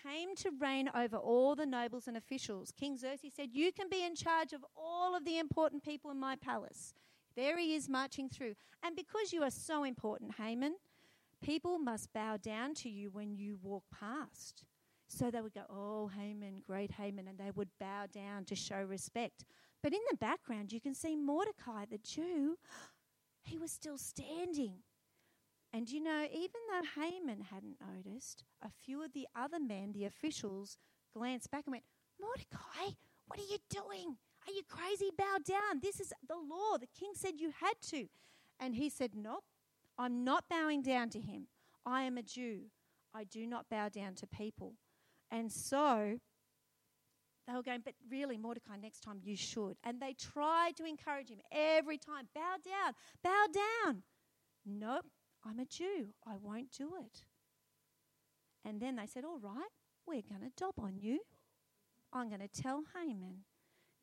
[0.00, 2.72] came to reign over all the nobles and officials.
[2.72, 6.18] King Xerxes said, You can be in charge of all of the important people in
[6.18, 6.94] my palace.
[7.36, 8.54] There he is marching through.
[8.82, 10.74] And because you are so important, Haman,
[11.42, 14.64] people must bow down to you when you walk past.
[15.08, 18.82] So they would go, Oh, Haman, great Haman, and they would bow down to show
[18.82, 19.44] respect.
[19.82, 22.56] But in the background, you can see Mordecai, the Jew,
[23.42, 24.76] he was still standing.
[25.72, 30.04] And you know, even though Haman hadn't noticed, a few of the other men, the
[30.04, 30.76] officials,
[31.14, 31.84] glanced back and went,
[32.20, 32.94] Mordecai,
[33.26, 34.16] what are you doing?
[34.46, 35.10] Are you crazy?
[35.16, 35.80] Bow down.
[35.80, 36.76] This is the law.
[36.78, 38.06] The king said you had to.
[38.60, 39.44] And he said, Nope,
[39.98, 41.46] I'm not bowing down to him.
[41.86, 42.64] I am a Jew.
[43.14, 44.74] I do not bow down to people.
[45.30, 46.18] And so
[47.46, 49.76] they were going, But really, Mordecai, next time you should.
[49.84, 54.02] And they tried to encourage him every time bow down, bow down.
[54.64, 55.06] Nope,
[55.44, 56.08] I'm a Jew.
[56.26, 57.24] I won't do it.
[58.64, 59.70] And then they said, All right,
[60.06, 61.20] we're going to dob on you.
[62.12, 63.38] I'm going to tell Haman.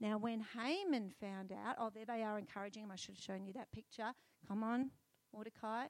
[0.02, 2.92] Now, when Haman found out, oh, there they are encouraging him.
[2.92, 4.14] I should have shown you that picture.
[4.48, 4.92] Come on,
[5.34, 5.88] Mordecai.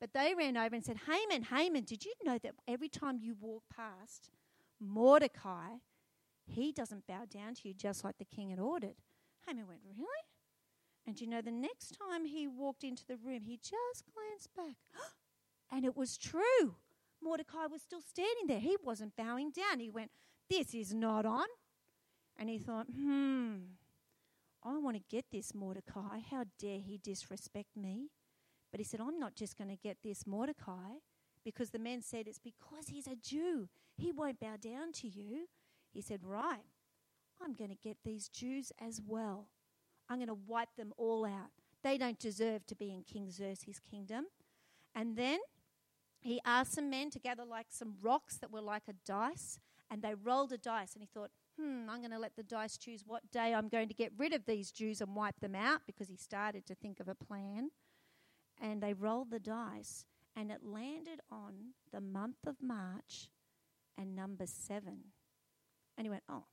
[0.00, 3.34] But they ran over and said, Haman, Haman, did you know that every time you
[3.38, 4.30] walk past
[4.80, 5.78] Mordecai,
[6.46, 8.94] he doesn't bow down to you just like the king had ordered?
[9.46, 10.06] Haman went, Really?
[11.06, 14.76] And you know, the next time he walked into the room, he just glanced back.
[15.70, 16.74] and it was true.
[17.22, 18.60] Mordecai was still standing there.
[18.60, 19.80] He wasn't bowing down.
[19.80, 20.10] He went,
[20.48, 21.46] This is not on.
[22.38, 23.56] And he thought, Hmm,
[24.62, 26.20] I want to get this Mordecai.
[26.30, 28.10] How dare he disrespect me?
[28.70, 30.98] But he said, I'm not just going to get this Mordecai
[31.44, 33.68] because the men said it's because he's a Jew.
[33.96, 35.48] He won't bow down to you.
[35.92, 36.64] He said, Right,
[37.42, 39.48] I'm going to get these Jews as well.
[40.10, 41.50] I'm going to wipe them all out.
[41.84, 44.26] They don't deserve to be in King Xerxes' kingdom.
[44.94, 45.38] And then
[46.20, 50.02] he asked some men to gather like some rocks that were like a dice, and
[50.02, 50.94] they rolled a dice.
[50.94, 53.88] And he thought, hmm, I'm going to let the dice choose what day I'm going
[53.88, 56.98] to get rid of these Jews and wipe them out because he started to think
[57.00, 57.70] of a plan.
[58.60, 60.04] And they rolled the dice,
[60.36, 63.30] and it landed on the month of March
[63.96, 64.98] and number seven.
[65.96, 66.44] And he went, Oh,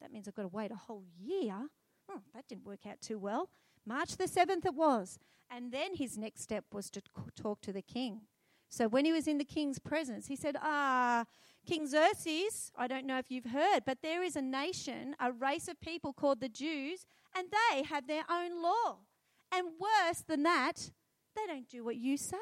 [0.00, 1.68] that means I've got to wait a whole year.
[2.10, 3.50] Oh, that didn't work out too well.
[3.86, 5.18] March the 7th it was.
[5.50, 7.02] And then his next step was to
[7.36, 8.22] talk to the king.
[8.68, 11.24] So when he was in the king's presence, he said, Ah,
[11.66, 15.68] King Xerxes, I don't know if you've heard, but there is a nation, a race
[15.68, 17.04] of people called the Jews,
[17.36, 18.98] and they have their own law.
[19.52, 20.90] And worse than that,
[21.34, 22.36] they don't do what you say.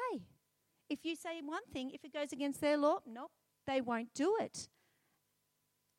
[0.89, 3.31] If you say one thing, if it goes against their law, nope,
[3.67, 4.67] they won't do it.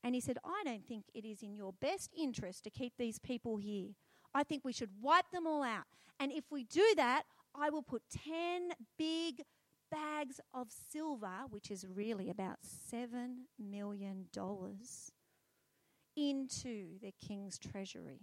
[0.02, 3.18] And he said, I don't think it is in your best interest to keep these
[3.18, 3.90] people here.
[4.34, 5.84] I think we should wipe them all out.
[6.18, 7.24] And if we do that,
[7.54, 9.42] I will put 10 big
[9.90, 12.58] bags of silver, which is really about
[12.92, 13.08] $7
[13.58, 14.26] million,
[16.16, 18.20] into the king's treasury.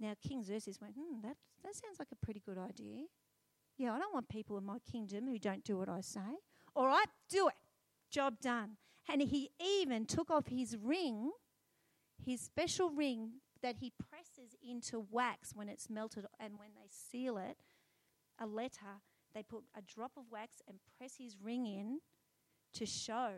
[0.00, 3.04] Now, King Xerxes went, hmm, that, that sounds like a pretty good idea.
[3.76, 6.38] Yeah, I don't want people in my kingdom who don't do what I say.
[6.74, 7.54] All right, do it.
[8.10, 8.76] Job done.
[9.10, 11.30] And he even took off his ring,
[12.24, 17.38] his special ring that he presses into wax when it's melted and when they seal
[17.38, 17.56] it,
[18.38, 19.02] a letter,
[19.34, 22.00] they put a drop of wax and press his ring in
[22.74, 23.30] to show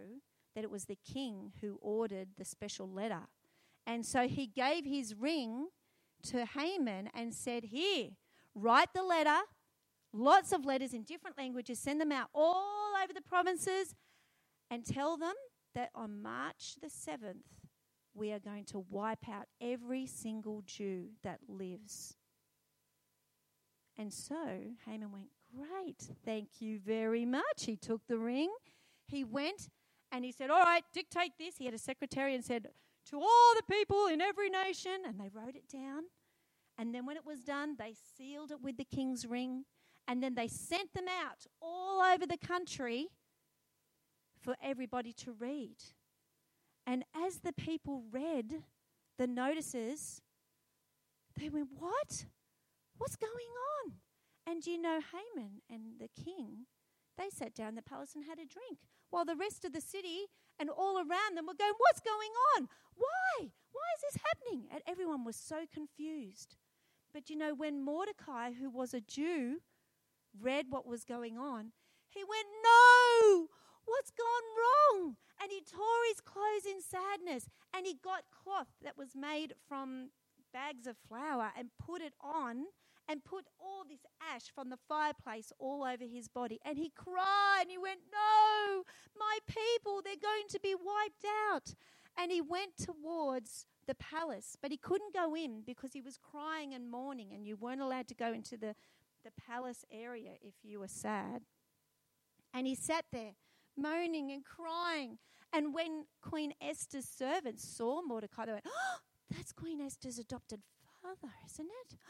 [0.54, 3.28] that it was the king who ordered the special letter.
[3.86, 5.68] And so he gave his ring
[6.24, 8.10] to Haman and said, Here,
[8.54, 9.38] write the letter,
[10.12, 13.94] lots of letters in different languages, send them out all over the provinces,
[14.70, 15.34] and tell them
[15.74, 17.44] that on March the 7th,
[18.14, 22.16] we are going to wipe out every single Jew that lives.
[23.96, 24.34] And so
[24.86, 27.64] Haman went, Great, thank you very much.
[27.64, 28.50] He took the ring,
[29.06, 29.68] he went
[30.12, 31.56] and he said, All right, dictate this.
[31.58, 32.68] He had a secretary and said,
[33.10, 35.02] To all the people in every nation.
[35.06, 36.04] And they wrote it down.
[36.78, 39.64] And then when it was done, they sealed it with the king's ring.
[40.08, 43.08] And then they sent them out all over the country
[44.40, 45.76] for everybody to read.
[46.86, 48.64] And as the people read
[49.18, 50.22] the notices,
[51.38, 52.24] they went, What?
[52.98, 53.32] What's going
[53.84, 53.92] on?
[54.46, 56.66] And you know, Haman and the king,
[57.16, 58.78] they sat down in the palace and had a drink,
[59.10, 60.26] while the rest of the city
[60.58, 62.68] and all around them were going, What's going on?
[62.96, 63.50] Why?
[63.72, 64.66] Why is this happening?
[64.72, 66.56] And everyone was so confused.
[67.12, 69.58] But you know, when Mordecai, who was a Jew,
[70.40, 71.72] read what was going on,
[72.08, 73.48] he went, No!
[73.90, 75.16] What's gone wrong?
[75.42, 80.10] And he tore his clothes in sadness and he got cloth that was made from
[80.52, 82.66] bags of flour and put it on
[83.08, 86.60] and put all this ash from the fireplace all over his body.
[86.64, 88.84] And he cried and he went, No,
[89.18, 91.74] my people, they're going to be wiped out.
[92.16, 96.74] And he went towards the palace, but he couldn't go in because he was crying
[96.74, 98.74] and mourning, and you weren't allowed to go into the,
[99.24, 101.42] the palace area if you were sad.
[102.52, 103.32] And he sat there
[103.80, 105.18] moaning and crying.
[105.52, 108.98] And when Queen Esther's servants saw Mordecai, they went, oh,
[109.30, 110.60] That's Queen Esther's adopted
[111.02, 111.96] father, isn't it?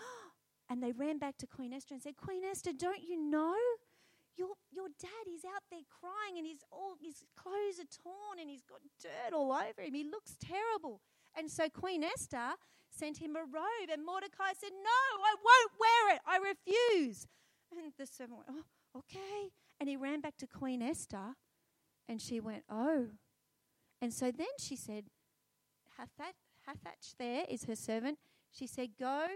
[0.73, 3.57] And they ran back to Queen Esther and said, Queen Esther, don't you know?
[4.37, 8.49] Your, your dad is out there crying and his, all, his clothes are torn and
[8.49, 9.95] he's got dirt all over him.
[9.95, 11.01] He looks terrible.
[11.37, 12.55] And so Queen Esther
[12.89, 16.21] sent him a robe, and Mordecai said, No, I won't wear it.
[16.27, 17.27] I refuse.
[17.73, 19.51] And the servant went, Oh, okay.
[19.79, 21.35] And he ran back to Queen Esther,
[22.11, 23.07] and she went, Oh.
[24.03, 25.05] And so then she said,
[25.99, 28.19] Hathach, there is her servant.
[28.51, 29.27] She said, Go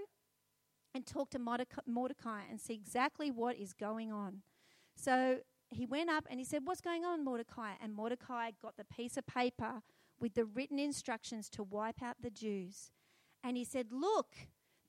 [0.92, 4.42] and talk to Mordecai and see exactly what is going on.
[4.96, 5.38] So
[5.70, 7.74] he went up and he said, What's going on, Mordecai?
[7.80, 9.82] And Mordecai got the piece of paper
[10.18, 12.90] with the written instructions to wipe out the Jews.
[13.44, 14.34] And he said, Look,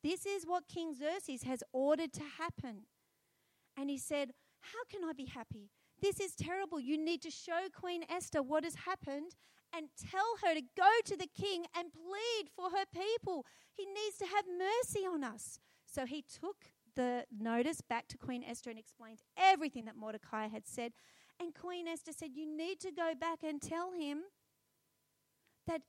[0.03, 2.87] this is what King Xerxes has ordered to happen.
[3.77, 4.31] And he said,
[4.61, 5.69] How can I be happy?
[6.01, 6.79] This is terrible.
[6.79, 9.35] You need to show Queen Esther what has happened
[9.75, 13.45] and tell her to go to the king and plead for her people.
[13.73, 15.59] He needs to have mercy on us.
[15.85, 16.57] So he took
[16.95, 20.93] the notice back to Queen Esther and explained everything that Mordecai had said.
[21.39, 24.23] And Queen Esther said, You need to go back and tell him
[25.67, 25.81] that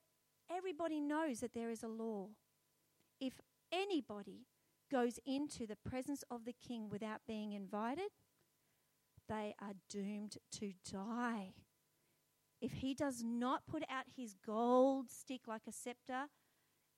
[0.50, 2.28] everybody knows that there is a law.
[3.20, 3.34] If
[3.72, 4.46] anybody
[4.90, 8.10] goes into the presence of the king without being invited,
[9.28, 11.54] they are doomed to die.
[12.60, 16.26] If he does not put out his gold stick like a scepter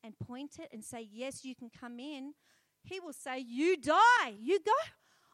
[0.05, 2.35] and point it and say, Yes, you can come in,
[2.83, 4.35] he will say, You die.
[4.39, 4.73] You go.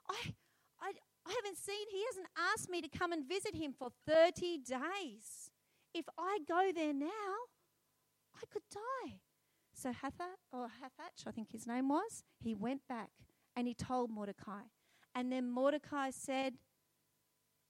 [0.09, 0.35] I,
[0.81, 0.93] I,
[1.27, 5.51] I haven't seen, he hasn't asked me to come and visit him for 30 days.
[5.95, 7.09] If I go there now,
[8.35, 9.21] I could die.
[9.73, 13.11] So Hatha, or Hathach, I think his name was, he went back
[13.57, 14.63] and he told Mordecai.
[15.15, 16.55] And then Mordecai said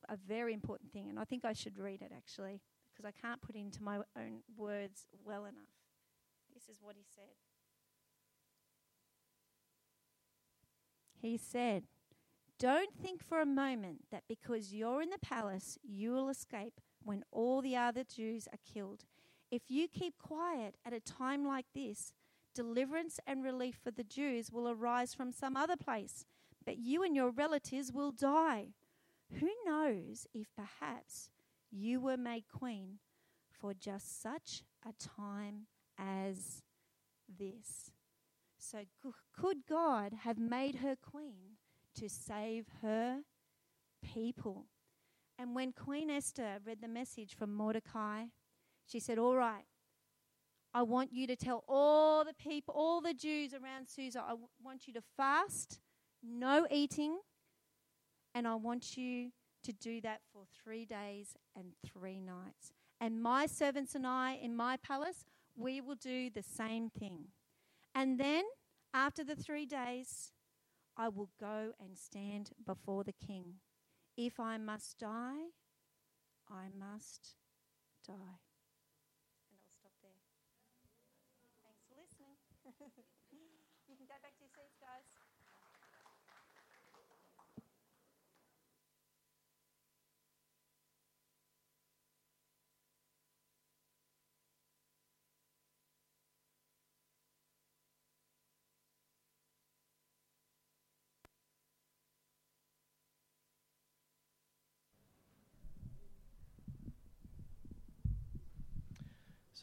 [0.08, 2.60] a very important thing, and I think I should read it actually,
[2.92, 5.74] because I can't put into my own words well enough.
[6.52, 7.34] This is what he said.
[11.20, 11.84] He said,
[12.58, 17.24] Don't think for a moment that because you're in the palace, you will escape when
[17.30, 19.04] all the other Jews are killed.
[19.50, 22.12] If you keep quiet at a time like this,
[22.54, 26.24] deliverance and relief for the Jews will arise from some other place,
[26.64, 28.68] but you and your relatives will die.
[29.40, 31.30] Who knows if perhaps
[31.70, 32.98] you were made queen
[33.50, 35.66] for just such a time
[35.98, 36.62] as
[37.28, 37.90] this?
[38.58, 38.78] So,
[39.38, 41.58] could God have made her queen
[41.96, 43.20] to save her
[44.02, 44.66] people?
[45.38, 48.26] And when Queen Esther read the message from Mordecai,
[48.86, 49.64] she said, All right,
[50.72, 54.48] I want you to tell all the people, all the Jews around Susa, I w-
[54.62, 55.80] want you to fast,
[56.22, 57.18] no eating,
[58.34, 59.30] and I want you
[59.62, 62.72] to do that for three days and three nights.
[63.00, 65.24] And my servants and I in my palace,
[65.56, 67.28] we will do the same thing.
[67.94, 68.44] And then,
[68.92, 70.32] after the three days,
[70.96, 73.54] I will go and stand before the king.
[74.16, 75.50] If I must die,
[76.48, 77.34] I must
[78.06, 78.38] die.
[79.50, 80.22] And I'll stop there.
[81.64, 82.38] Thanks for listening.
[83.88, 85.18] you can go back to your seats, guys.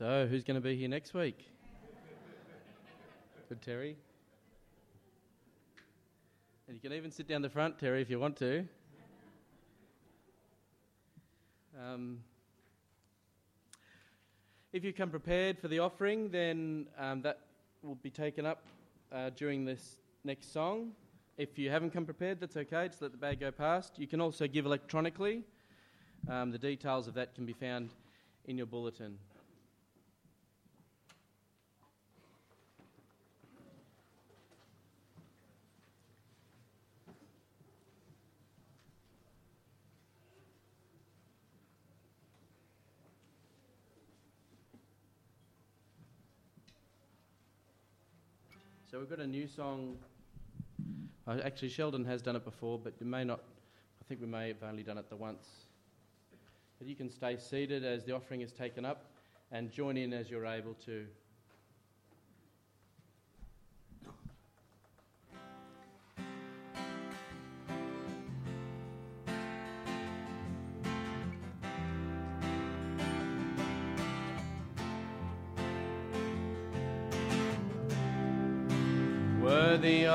[0.01, 1.47] So, who's going to be here next week?
[3.49, 3.95] Good, Terry.
[6.67, 8.65] And you can even sit down the front, Terry, if you want to.
[11.79, 12.17] Um,
[14.73, 17.41] if you come prepared for the offering, then um, that
[17.83, 18.63] will be taken up
[19.11, 20.93] uh, during this next song.
[21.37, 22.87] If you haven't come prepared, that's okay.
[22.87, 23.99] Just let the bag go past.
[23.99, 25.43] You can also give electronically.
[26.27, 27.91] Um, the details of that can be found
[28.45, 29.19] in your bulletin.
[48.91, 49.95] So we've got a new song.
[51.25, 53.39] Uh, actually, Sheldon has done it before, but you may not.
[54.01, 55.47] I think we may have only done it the once.
[56.77, 59.05] But you can stay seated as the offering is taken up
[59.49, 61.05] and join in as you're able to.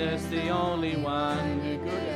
[0.00, 2.09] Jesus, the only one who could.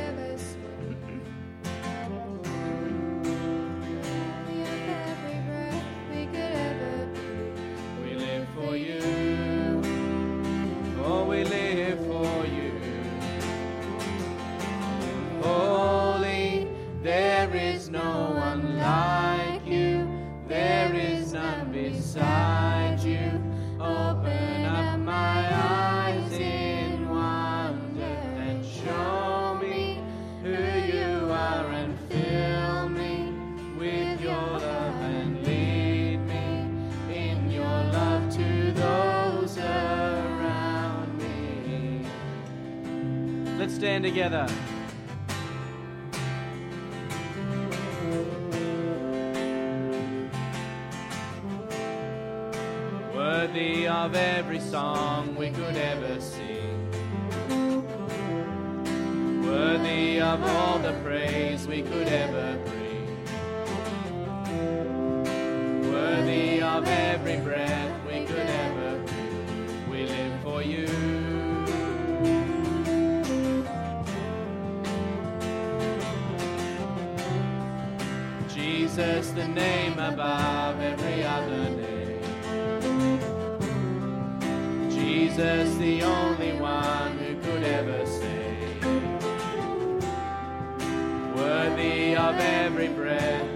[92.25, 93.54] of every breath.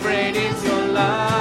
[0.00, 1.31] Great is your love?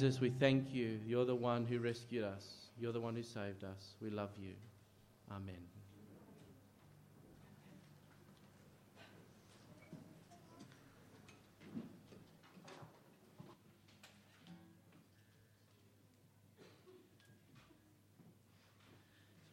[0.00, 0.98] Jesus, we thank you.
[1.06, 2.42] You're the one who rescued us.
[2.78, 3.96] You're the one who saved us.
[4.00, 4.54] We love you.
[5.30, 5.56] Amen.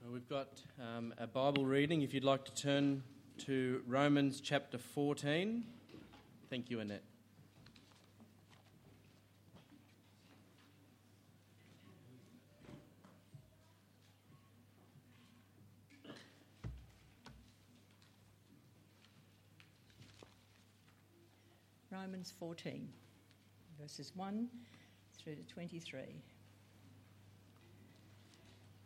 [0.01, 2.03] So we've got um, a Bible reading.
[2.03, 3.03] If you'd like to turn
[3.39, 5.65] to Romans chapter 14.
[6.49, 7.16] Thank you, Annette.
[21.91, 22.89] Romans 14,
[23.79, 24.49] verses 1
[25.17, 26.01] through to 23.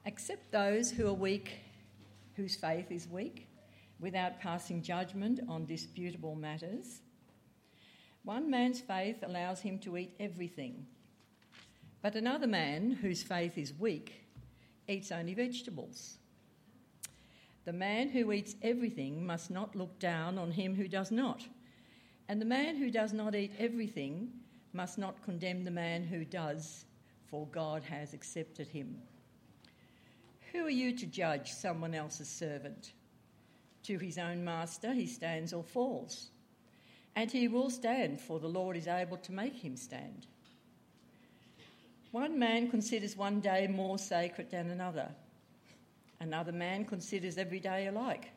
[0.06, 1.62] Accept those who are weak,
[2.36, 3.48] whose faith is weak,
[4.00, 7.02] without passing judgment on disputable matters.
[8.24, 10.86] One man's faith allows him to eat everything,
[12.04, 14.26] but another man, whose faith is weak,
[14.88, 16.18] eats only vegetables.
[17.66, 21.48] The man who eats everything must not look down on him who does not.
[22.32, 24.30] And the man who does not eat everything
[24.72, 26.86] must not condemn the man who does,
[27.26, 28.96] for God has accepted him.
[30.54, 32.94] Who are you to judge someone else's servant?
[33.84, 36.30] To his own master he stands or falls.
[37.18, 40.26] And he will stand, for the Lord is able to make him stand.
[42.12, 45.10] One man considers one day more sacred than another.
[46.22, 48.30] Another man considers every day alike.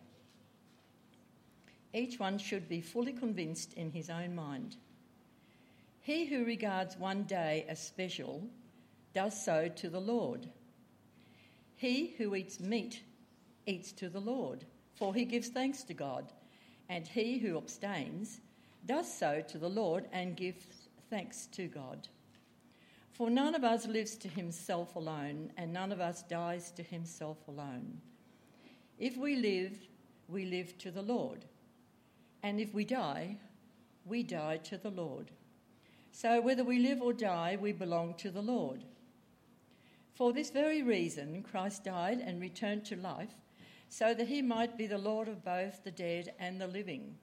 [1.94, 4.76] Each one should be fully convinced in his own mind.
[6.00, 8.42] He who regards one day as special
[9.14, 10.48] does so to the Lord.
[11.76, 13.02] He who eats meat
[13.66, 14.64] eats to the Lord,
[14.96, 16.32] for he gives thanks to God,
[16.88, 18.40] and he who abstains
[18.86, 20.66] does so to the Lord and gives
[21.10, 22.08] thanks to God.
[23.12, 27.38] For none of us lives to himself alone, and none of us dies to himself
[27.46, 28.00] alone.
[28.98, 29.78] If we live,
[30.28, 31.44] we live to the Lord.
[32.44, 33.38] And if we die,
[34.04, 35.30] we die to the Lord.
[36.12, 38.84] So whether we live or die, we belong to the Lord.
[40.12, 43.34] For this very reason, Christ died and returned to life,
[43.88, 47.14] so that he might be the Lord of both the dead and the living.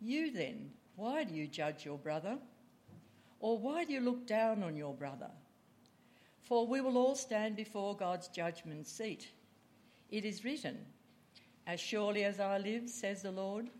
[0.00, 2.38] You then, why do you judge your brother?
[3.40, 5.30] Or why do you look down on your brother?
[6.40, 9.28] For we will all stand before God's judgment seat.
[10.08, 10.78] It is written,
[11.66, 13.70] As surely as I live, says the Lord,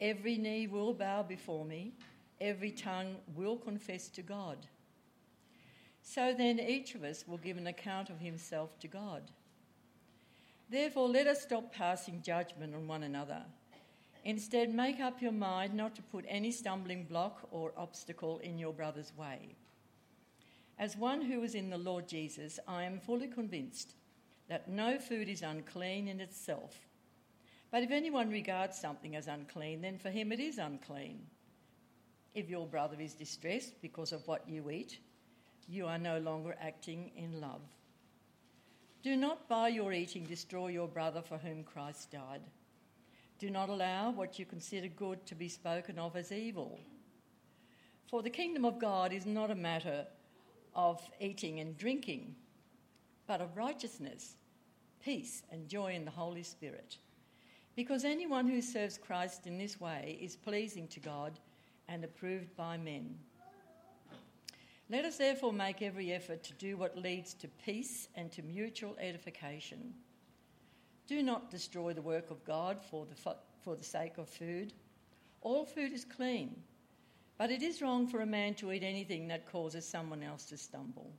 [0.00, 1.92] every knee will bow before me,
[2.40, 4.58] every tongue will confess to God.
[6.02, 9.22] So then each of us will give an account of himself to God.
[10.70, 13.42] Therefore, let us stop passing judgment on one another.
[14.24, 18.72] Instead, make up your mind not to put any stumbling block or obstacle in your
[18.72, 19.54] brother's way.
[20.78, 23.94] As one who is in the Lord Jesus, I am fully convinced
[24.48, 26.87] that no food is unclean in itself.
[27.70, 31.20] But if anyone regards something as unclean, then for him it is unclean.
[32.34, 34.98] If your brother is distressed because of what you eat,
[35.68, 37.60] you are no longer acting in love.
[39.02, 42.40] Do not by your eating destroy your brother for whom Christ died.
[43.38, 46.80] Do not allow what you consider good to be spoken of as evil.
[48.08, 50.06] For the kingdom of God is not a matter
[50.74, 52.34] of eating and drinking,
[53.26, 54.36] but of righteousness,
[55.04, 56.96] peace, and joy in the Holy Spirit.
[57.78, 61.38] Because anyone who serves Christ in this way is pleasing to God
[61.86, 63.16] and approved by men.
[64.90, 68.96] Let us therefore make every effort to do what leads to peace and to mutual
[68.98, 69.94] edification.
[71.06, 74.72] Do not destroy the work of God for the, fo- for the sake of food.
[75.42, 76.60] All food is clean,
[77.38, 80.56] but it is wrong for a man to eat anything that causes someone else to
[80.56, 81.12] stumble.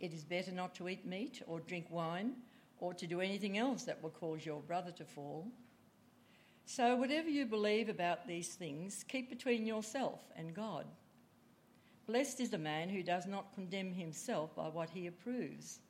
[0.00, 2.32] It is better not to eat meat or drink wine
[2.78, 5.48] or to do anything else that will cause your brother to fall.
[6.66, 10.86] So, whatever you believe about these things, keep between yourself and God.
[12.06, 15.80] Blessed is the man who does not condemn himself by what he approves.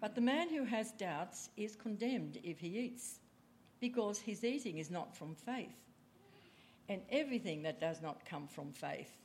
[0.00, 3.20] But the man who has doubts is condemned if he eats,
[3.80, 5.78] because his eating is not from faith.
[6.88, 9.16] And everything that does not come from faith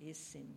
[0.00, 0.54] is sin.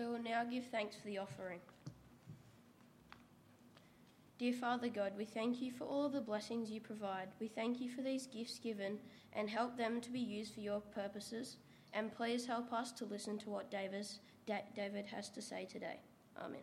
[0.00, 1.58] We will now give thanks for the offering.
[4.38, 7.28] Dear Father God, we thank you for all the blessings you provide.
[7.38, 8.98] We thank you for these gifts given
[9.34, 11.58] and help them to be used for your purposes.
[11.92, 16.00] And please help us to listen to what Davis, Da- David has to say today.
[16.42, 16.62] Amen.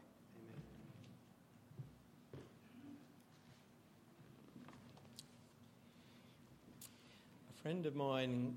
[7.51, 8.55] A friend of mine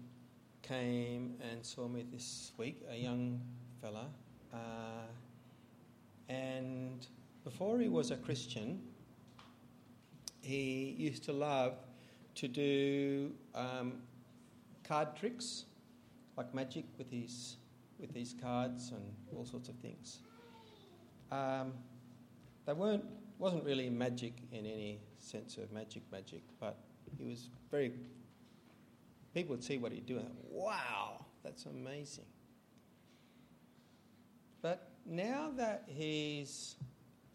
[0.63, 3.43] came and saw me this week, a young
[3.83, 4.07] fella,
[4.53, 5.07] uh,
[6.29, 7.07] and
[7.45, 8.81] before he was a Christian,
[10.43, 11.75] he used to love
[12.37, 13.95] to do um,
[14.85, 15.65] card tricks,
[16.37, 17.57] like magic with his
[17.99, 19.03] with these cards and
[19.37, 20.21] all sorts of things.
[21.31, 21.73] Um,
[22.67, 23.05] they weren't
[23.39, 26.79] wasn't really magic in any sense of magic magic, but
[27.17, 27.93] he was very.
[29.35, 32.25] People would see what he'd do and wow, that's amazing.
[34.63, 36.77] But now that he's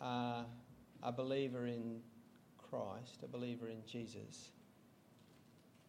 [0.02, 0.44] uh,
[1.02, 2.02] a believer in
[2.58, 4.52] Christ, a believer in Jesus,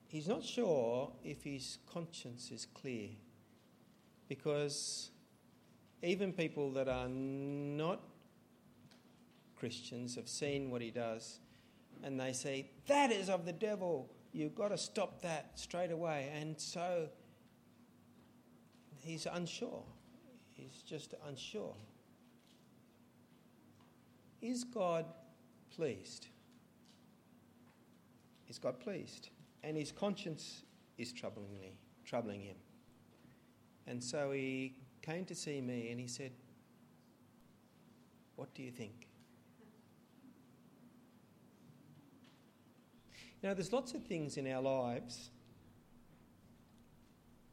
[0.09, 3.09] he's not sure if his conscience is clear.
[4.28, 5.11] Because
[6.03, 8.01] even people that are not
[9.57, 11.41] Christians have seen what he does
[12.03, 14.11] and they say, That is of the devil.
[14.32, 16.30] You've got to stop that straight away.
[16.39, 17.09] And so
[18.99, 19.82] he's unsure.
[20.57, 21.74] He's just unsure.
[24.40, 25.04] Is God
[25.74, 26.28] pleased?
[28.48, 29.28] Is God pleased?
[29.62, 30.62] And his conscience
[30.98, 32.57] is troubling me, troubling him.
[33.86, 36.32] And so he came to see me and he said,
[38.36, 39.07] What do you think?
[43.42, 45.30] You know, there's lots of things in our lives,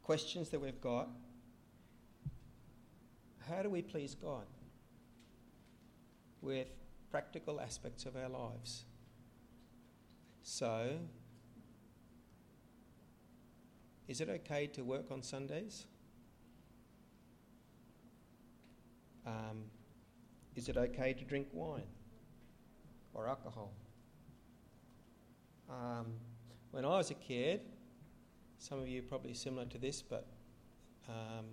[0.02, 1.10] questions that we've got.
[3.50, 4.46] How do we please God?
[6.42, 6.68] With
[7.12, 8.86] practical aspects of our lives.
[10.42, 10.98] So,
[14.08, 15.86] is it okay to work on Sundays?
[19.26, 19.66] Um,
[20.56, 21.88] is it okay to drink wine
[23.14, 23.72] or alcohol?
[25.70, 26.14] Um,
[26.72, 27.62] when I was a kid,
[28.58, 30.28] some of you probably similar to this, but
[31.08, 31.46] um,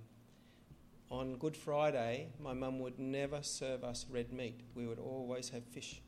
[1.11, 4.61] on Good Friday, my mum would never serve us red meat.
[4.75, 6.01] We would always have fish.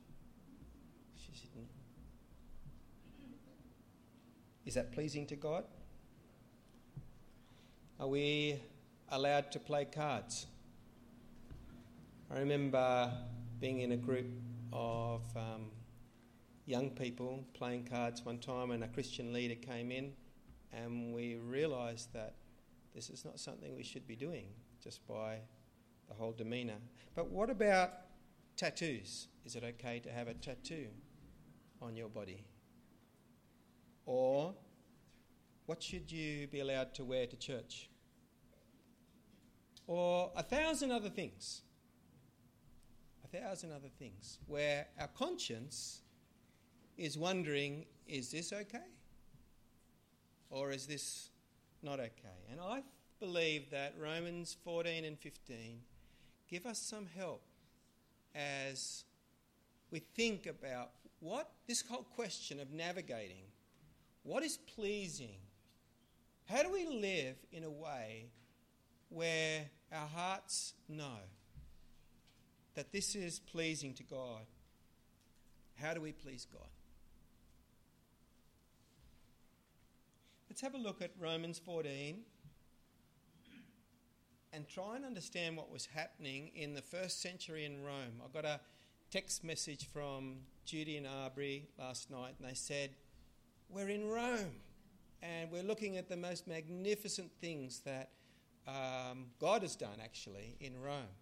[1.17, 1.67] She said,
[4.65, 5.65] Is that pleasing to God?
[7.99, 8.61] Are we
[9.09, 10.47] allowed to play cards?
[12.31, 13.13] I remember
[13.61, 14.27] being in a group
[14.73, 15.67] of um,
[16.65, 20.13] young people playing cards one time, and a Christian leader came in,
[20.73, 22.37] and we realised that
[22.95, 24.47] this is not something we should be doing
[24.83, 25.39] just by
[26.09, 26.79] the whole demeanour.
[27.15, 27.91] But what about
[28.57, 29.29] tattoos?
[29.45, 30.89] Is it okay to have a tattoo
[31.81, 32.45] on your body?
[34.07, 34.55] Or
[35.67, 37.89] what should you be allowed to wear to church?
[39.87, 41.63] Or a thousand other things.
[43.25, 46.03] A thousand other things where our conscience
[46.97, 48.79] is wondering is this okay?
[50.51, 51.31] Or is this
[51.83, 52.47] not okay?
[52.51, 52.83] And I
[53.23, 55.79] believe that Romans 14 and 15
[56.51, 57.45] give us some help
[58.35, 59.05] as
[59.93, 63.45] we think about what this whole question of navigating
[64.25, 65.39] what is pleasing?
[66.49, 68.27] How do we live in a way
[69.09, 71.21] where our hearts know
[72.75, 74.47] that this is pleasing to God?
[75.77, 76.69] How do we please God?
[80.51, 82.25] Let's have a look at Romans 14
[84.53, 88.21] and try and understand what was happening in the first century in Rome.
[88.23, 88.61] I got a
[89.11, 92.91] text message from Judy and Arbery last night, and they said,
[93.71, 94.53] We're in Rome,
[95.23, 98.11] and we're looking at the most magnificent things that
[98.69, 101.15] um, God has done actually in Rome.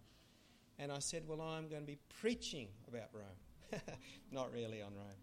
[0.79, 3.81] And I said, Well, I'm going to be preaching about Rome.
[4.33, 5.21] Not really on Rome.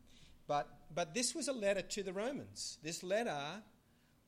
[0.48, 2.78] But, but this was a letter to the Romans.
[2.82, 3.62] This letter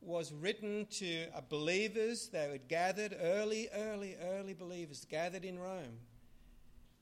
[0.01, 2.29] was written to uh, believers.
[2.29, 5.99] They were gathered, early, early, early believers gathered in Rome.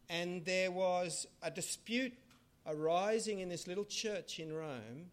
[0.10, 2.14] And there was a dispute
[2.66, 5.12] arising in this little church in Rome.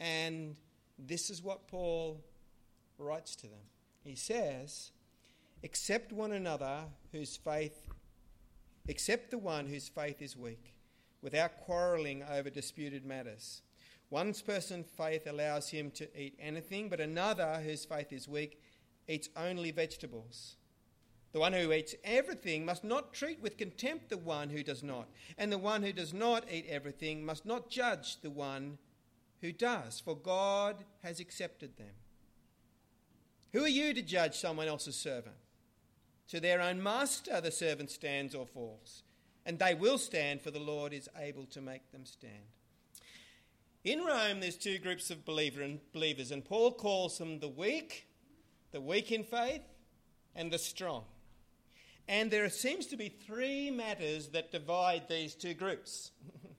[0.00, 0.56] And
[0.98, 2.20] this is what Paul
[2.98, 3.66] writes to them.
[4.04, 4.90] He says,
[5.64, 7.86] Accept one another whose faith,
[8.88, 10.74] accept the one whose faith is weak,
[11.22, 13.62] without quarrelling over disputed matters.
[14.12, 18.60] One person's faith allows him to eat anything, but another whose faith is weak
[19.08, 20.56] eats only vegetables.
[21.32, 25.08] The one who eats everything must not treat with contempt the one who does not,
[25.38, 28.76] and the one who does not eat everything must not judge the one
[29.40, 31.94] who does, for God has accepted them.
[33.54, 35.36] Who are you to judge someone else's servant?
[36.28, 39.04] To their own master the servant stands or falls,
[39.46, 42.44] and they will stand, for the Lord is able to make them stand.
[43.84, 48.06] In Rome, there's two groups of believer and believers, and Paul calls them the weak,
[48.70, 49.62] the weak in faith,
[50.36, 51.02] and the strong.
[52.06, 56.12] And there seems to be three matters that divide these two groups.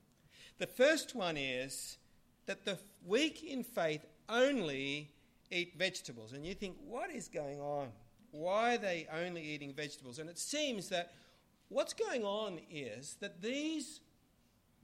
[0.58, 1.98] the first one is
[2.46, 5.10] that the weak in faith only
[5.50, 6.34] eat vegetables.
[6.34, 7.88] And you think, what is going on?
[8.32, 10.20] Why are they only eating vegetables?
[10.20, 11.14] And it seems that
[11.70, 14.02] what's going on is that these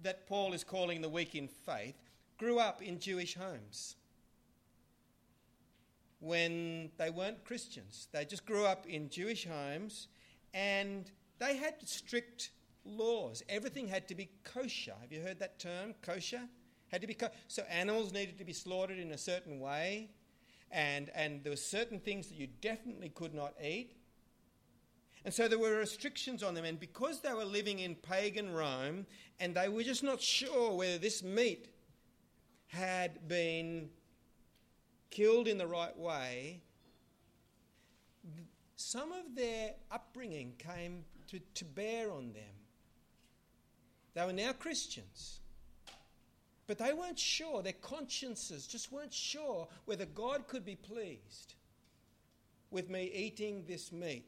[0.01, 2.08] that Paul is calling the weak in faith
[2.39, 3.97] grew up in Jewish homes
[6.19, 8.07] when they weren't Christians.
[8.11, 10.07] They just grew up in Jewish homes
[10.53, 12.51] and they had strict
[12.85, 13.43] laws.
[13.49, 14.95] Everything had to be kosher.
[15.01, 16.41] Have you heard that term, kosher?
[16.87, 20.09] Had to be co- so animals needed to be slaughtered in a certain way,
[20.71, 23.95] and and there were certain things that you definitely could not eat.
[25.23, 29.05] And so there were restrictions on them, and because they were living in pagan Rome,
[29.39, 31.67] and they were just not sure whether this meat
[32.69, 33.89] had been
[35.09, 36.61] killed in the right way,
[38.75, 42.55] some of their upbringing came to, to bear on them.
[44.13, 45.41] They were now Christians.
[46.67, 51.55] But they weren't sure, their consciences just weren't sure whether God could be pleased
[52.69, 54.25] with me eating this meat.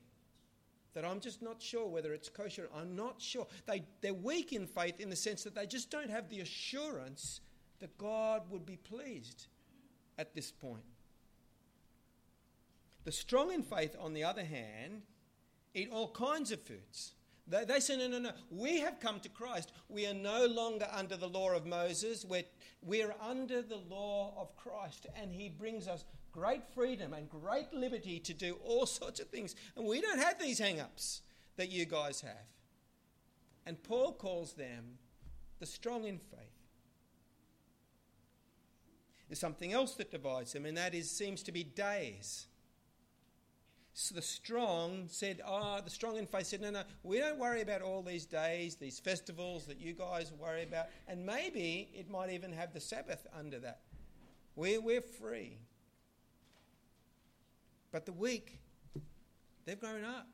[0.95, 2.67] That I'm just not sure whether it's kosher.
[2.75, 3.45] I'm not sure.
[3.67, 7.41] They, they're weak in faith in the sense that they just don't have the assurance
[7.81, 9.47] that God would be pleased
[10.17, 10.83] at this point.
[13.03, 15.01] The strong in faith, on the other hand,
[15.73, 17.13] eat all kinds of foods.
[17.47, 18.31] They, they say, no, no, no.
[18.51, 19.71] We have come to Christ.
[19.89, 22.23] We are no longer under the law of Moses.
[22.23, 22.43] We're,
[22.81, 25.07] we're under the law of Christ.
[25.19, 29.55] And He brings us great freedom and great liberty to do all sorts of things.
[29.75, 31.21] And we don't have these hang ups
[31.57, 32.47] that you guys have.
[33.65, 34.97] And Paul calls them
[35.59, 36.50] the strong in faith.
[39.31, 42.47] There's something else that divides them, and that is seems to be days.
[43.93, 47.39] So the strong said, Ah, oh, the strong in faith said, No, no, we don't
[47.39, 50.87] worry about all these days, these festivals that you guys worry about.
[51.07, 53.79] And maybe it might even have the Sabbath under that.
[54.57, 55.59] We're, we're free.
[57.93, 58.59] But the weak,
[59.63, 60.27] they've grown up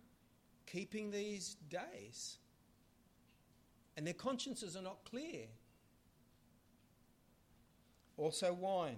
[0.65, 2.39] keeping these days.
[3.95, 5.45] And their consciences are not clear.
[8.17, 8.97] Also, wine.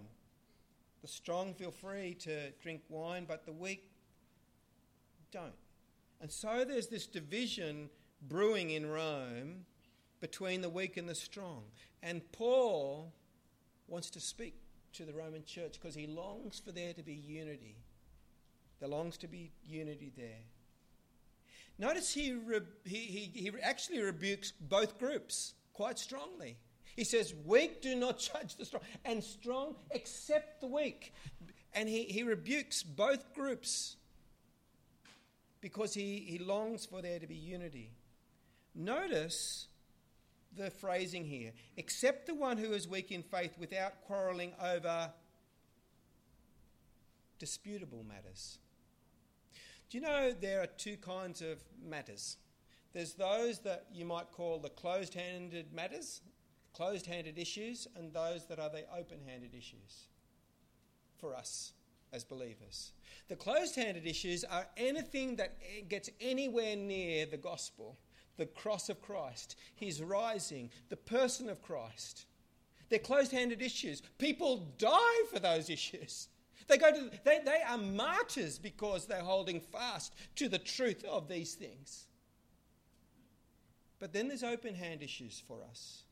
[1.02, 3.90] The strong feel free to drink wine, but the weak
[5.32, 5.54] don't.
[6.22, 7.90] And so there's this division
[8.28, 9.66] brewing in Rome
[10.20, 11.64] between the weak and the strong.
[12.04, 13.14] And Paul
[13.88, 14.56] wants to speak
[14.94, 17.78] to the Roman church because he longs for there to be unity.
[18.80, 20.44] There longs to be unity there.
[21.78, 26.58] Notice he, re- he, he, he actually rebukes both groups quite strongly.
[27.00, 31.14] He says, Weak do not judge the strong, and strong accept the weak.
[31.74, 33.95] And he, he rebukes both groups
[35.62, 37.93] because he, he longs for there to be unity.
[38.76, 39.70] Notice
[40.58, 45.14] the phrasing here accept the one who is weak in faith without quarrelling over
[47.38, 48.60] disputable matters.
[49.89, 52.36] Do you know there are two kinds of matters?
[52.91, 56.20] There's those that you might call the closed handed matters,
[56.74, 60.08] closed handed issues, and those that are the open handed issues
[61.18, 61.74] for us.
[62.12, 62.94] as believers.
[63.28, 65.58] The closed handed issues are anything that
[65.88, 67.98] gets anywhere near the gospel,
[68.38, 72.26] the cross of Christ, his rising, the person of Christ.
[72.90, 74.02] They're closed handed issues.
[74.18, 76.30] People die for those issues.
[76.68, 81.28] They, go to, they, they are martyrs because they're holding fast to the truth of
[81.28, 82.06] these things.
[84.00, 86.04] But then there's open hand issues for us,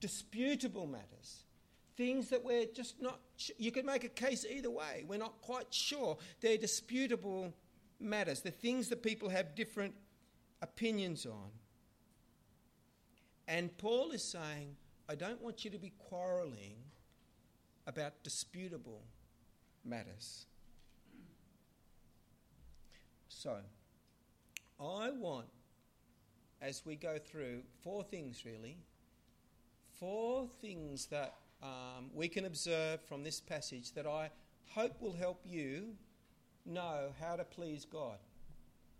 [0.00, 1.44] disputable matters,
[1.96, 3.20] things that we're just not,
[3.58, 5.04] you could make a case either way.
[5.06, 6.18] We're not quite sure.
[6.40, 7.52] They're disputable
[7.98, 9.94] matters, the things that people have different
[10.62, 11.50] opinions on.
[13.48, 14.76] And Paul is saying,
[15.08, 16.76] I don't want you to be quarrelling
[17.86, 19.02] about disputable
[19.84, 20.46] matters.
[23.28, 23.58] So,
[24.80, 25.46] I want,
[26.60, 28.78] as we go through, four things really.
[29.98, 34.30] Four things that um, we can observe from this passage that I
[34.70, 35.94] hope will help you
[36.66, 38.18] know how to please God.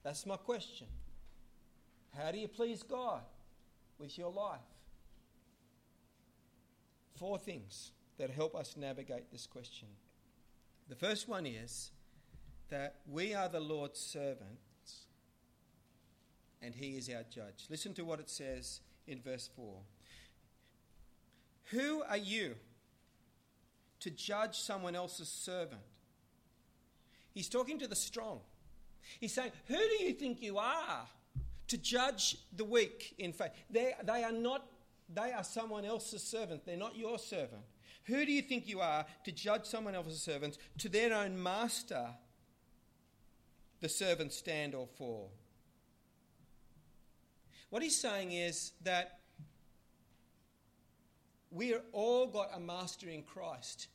[0.03, 0.87] That's my question.
[2.17, 3.23] How do you please God
[3.99, 4.61] with your life?
[7.17, 9.89] Four things that help us navigate this question.
[10.89, 11.91] The first one is
[12.71, 15.07] that we are the Lord's servants
[16.63, 17.67] and He is our judge.
[17.69, 19.75] Listen to what it says in verse 4.
[21.71, 22.55] Who are you
[24.01, 25.81] to judge someone else's servant?
[27.35, 28.41] He's talking to the strong.
[29.21, 31.07] He's saying, Who do you think you are
[31.69, 33.51] to judge the weak in faith?
[33.71, 34.67] They, they are not,
[35.13, 36.65] they are someone else's servant.
[36.65, 37.63] They're not your servant.
[38.05, 40.59] Who do you think you are to judge someone else's servants?
[40.79, 42.07] To their own master,
[43.81, 45.33] the servants stand or fall.
[47.71, 49.19] What he's saying is that
[51.57, 53.89] we're all got a master in Christ.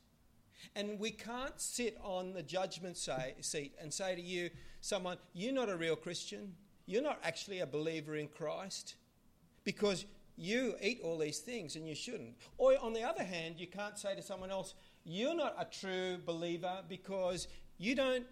[0.74, 4.50] And we can't sit on the judgment say, seat and say to you,
[4.80, 6.54] someone, you're not a real Christian.
[6.86, 8.96] You're not actually a believer in Christ
[9.64, 10.04] because
[10.36, 12.34] you eat all these things and you shouldn't.
[12.58, 16.18] Or on the other hand, you can't say to someone else, you're not a true
[16.24, 17.48] believer because
[17.78, 18.26] you don't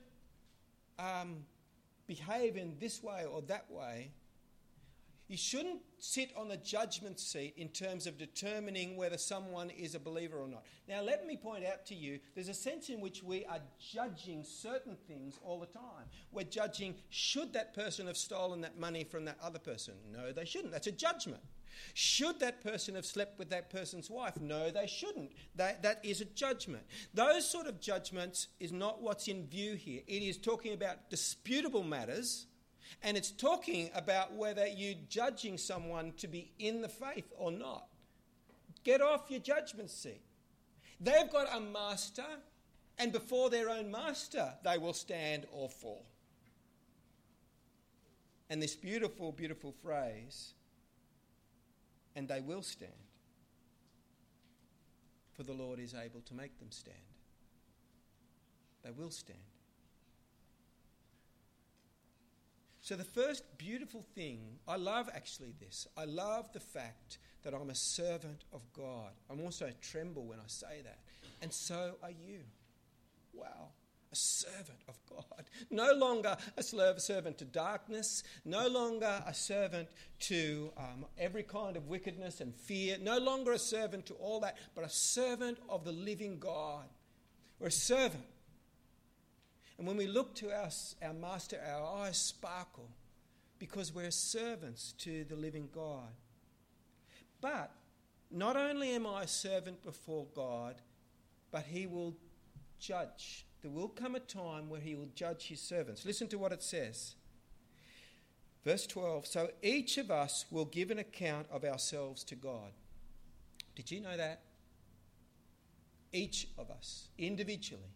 [0.99, 1.37] um,
[2.07, 4.11] behave in this way or that way.
[5.31, 10.01] You shouldn't sit on the judgment seat in terms of determining whether someone is a
[10.01, 10.65] believer or not.
[10.89, 14.43] Now, let me point out to you there's a sense in which we are judging
[14.43, 16.09] certain things all the time.
[16.33, 19.95] We're judging should that person have stolen that money from that other person?
[20.13, 20.73] No, they shouldn't.
[20.73, 21.43] That's a judgment.
[21.95, 24.41] Should that person have slept with that person's wife?
[24.41, 25.31] No, they shouldn't.
[25.55, 26.83] That, that is a judgment.
[27.15, 30.03] Those sort of judgments is not what's in view here.
[30.09, 32.47] It is talking about disputable matters
[33.03, 37.87] and it's talking about whether you're judging someone to be in the faith or not.
[38.85, 40.23] Get off your judgment seat.
[41.01, 42.25] They've got a master,
[42.99, 46.07] and before their own master, they will stand or fall.
[48.51, 50.55] And this beautiful, beautiful phrase,
[52.17, 52.93] and they will stand,
[55.33, 56.97] for the Lord is able to make them stand.
[58.83, 59.39] They will stand.
[62.91, 65.87] So, the first beautiful thing, I love actually this.
[65.97, 69.13] I love the fact that I'm a servant of God.
[69.31, 70.99] I'm also a tremble when I say that.
[71.41, 72.41] And so are you.
[73.33, 73.69] Wow.
[74.11, 75.45] A servant of God.
[75.71, 79.89] No longer a servant to darkness, no longer a servant
[80.23, 84.57] to um, every kind of wickedness and fear, no longer a servant to all that,
[84.75, 86.87] but a servant of the living God.
[87.61, 88.25] We're a servant
[89.81, 90.69] and when we look to our,
[91.03, 92.91] our Master, our eyes sparkle
[93.59, 96.11] because we're servants to the living God.
[97.41, 97.73] But
[98.31, 100.83] not only am I a servant before God,
[101.51, 102.15] but He will
[102.79, 103.47] judge.
[103.63, 106.05] There will come a time where He will judge His servants.
[106.05, 107.15] Listen to what it says.
[108.67, 112.73] Verse 12 So each of us will give an account of ourselves to God.
[113.75, 114.43] Did you know that?
[116.13, 117.95] Each of us, individually.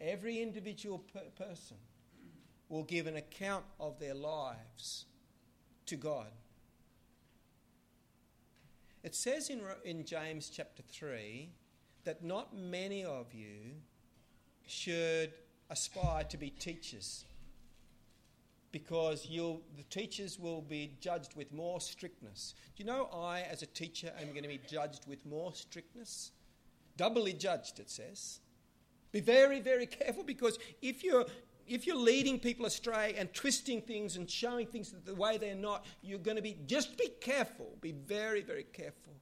[0.00, 1.76] Every individual per- person
[2.68, 5.06] will give an account of their lives
[5.86, 6.28] to God.
[9.02, 11.48] It says in, in James chapter 3
[12.04, 13.76] that not many of you
[14.66, 15.32] should
[15.70, 17.24] aspire to be teachers
[18.70, 22.54] because the teachers will be judged with more strictness.
[22.76, 26.32] Do you know I, as a teacher, am going to be judged with more strictness?
[26.96, 28.40] Doubly judged, it says.
[29.12, 31.26] Be very, very careful because if you're
[31.66, 35.84] if you're leading people astray and twisting things and showing things the way they're not,
[36.02, 37.76] you're going to be just be careful.
[37.80, 39.12] Be very, very careful.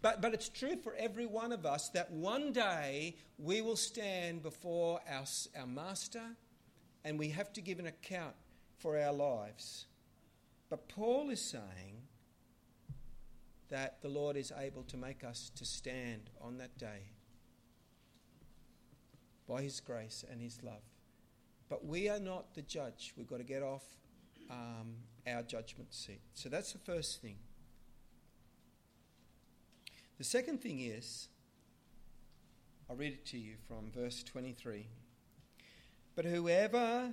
[0.00, 4.42] But, but it's true for every one of us that one day we will stand
[4.42, 5.24] before our,
[5.58, 6.22] our Master
[7.04, 8.34] and we have to give an account
[8.78, 9.86] for our lives.
[10.68, 12.02] But Paul is saying
[13.70, 17.10] that the Lord is able to make us to stand on that day
[19.48, 20.82] by His grace and His love.
[21.68, 23.14] But we are not the judge.
[23.16, 23.84] We've got to get off
[24.50, 24.94] um,
[25.26, 26.20] our judgment seat.
[26.34, 27.36] So that's the first thing.
[30.18, 31.28] The second thing is,
[32.88, 34.86] I'll read it to you from verse 23.
[36.14, 37.12] But whoever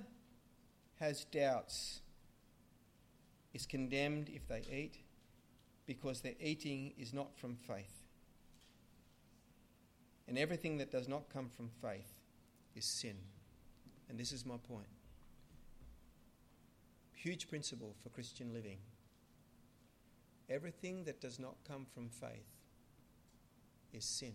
[1.00, 2.02] has doubts
[3.54, 4.98] is condemned if they eat,
[5.86, 8.04] because their eating is not from faith.
[10.28, 12.15] And everything that does not come from faith
[12.76, 13.16] is sin.
[14.10, 14.88] And this is my point.
[17.14, 18.78] Huge principle for Christian living.
[20.50, 22.46] Everything that does not come from faith
[23.94, 24.34] is sin.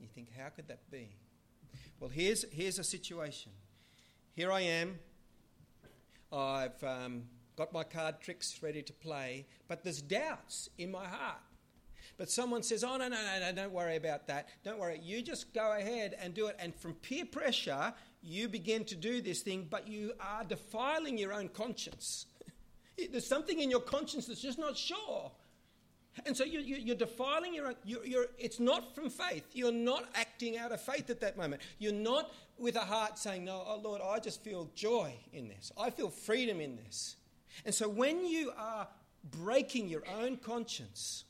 [0.00, 1.16] You think, how could that be?
[2.00, 3.52] Well, here's, here's a situation.
[4.32, 4.98] Here I am.
[6.32, 7.24] I've um,
[7.56, 11.40] got my card tricks ready to play, but there's doubts in my heart.
[12.18, 14.48] But someone says, Oh, no, no, no, no, don't worry about that.
[14.64, 15.00] Don't worry.
[15.02, 16.56] You just go ahead and do it.
[16.58, 21.32] And from peer pressure, you begin to do this thing, but you are defiling your
[21.32, 22.26] own conscience.
[23.10, 25.30] There's something in your conscience that's just not sure.
[26.24, 27.74] And so you, you, are defiling your own.
[27.84, 29.44] You're, you're, it's not from faith.
[29.52, 31.60] You're not acting out of faith at that moment.
[31.78, 35.72] You're not with a heart saying, No, oh Lord, I just feel joy in this.
[35.78, 37.16] I feel freedom in this.
[37.66, 38.88] And so when you are
[39.30, 41.24] breaking your own conscience,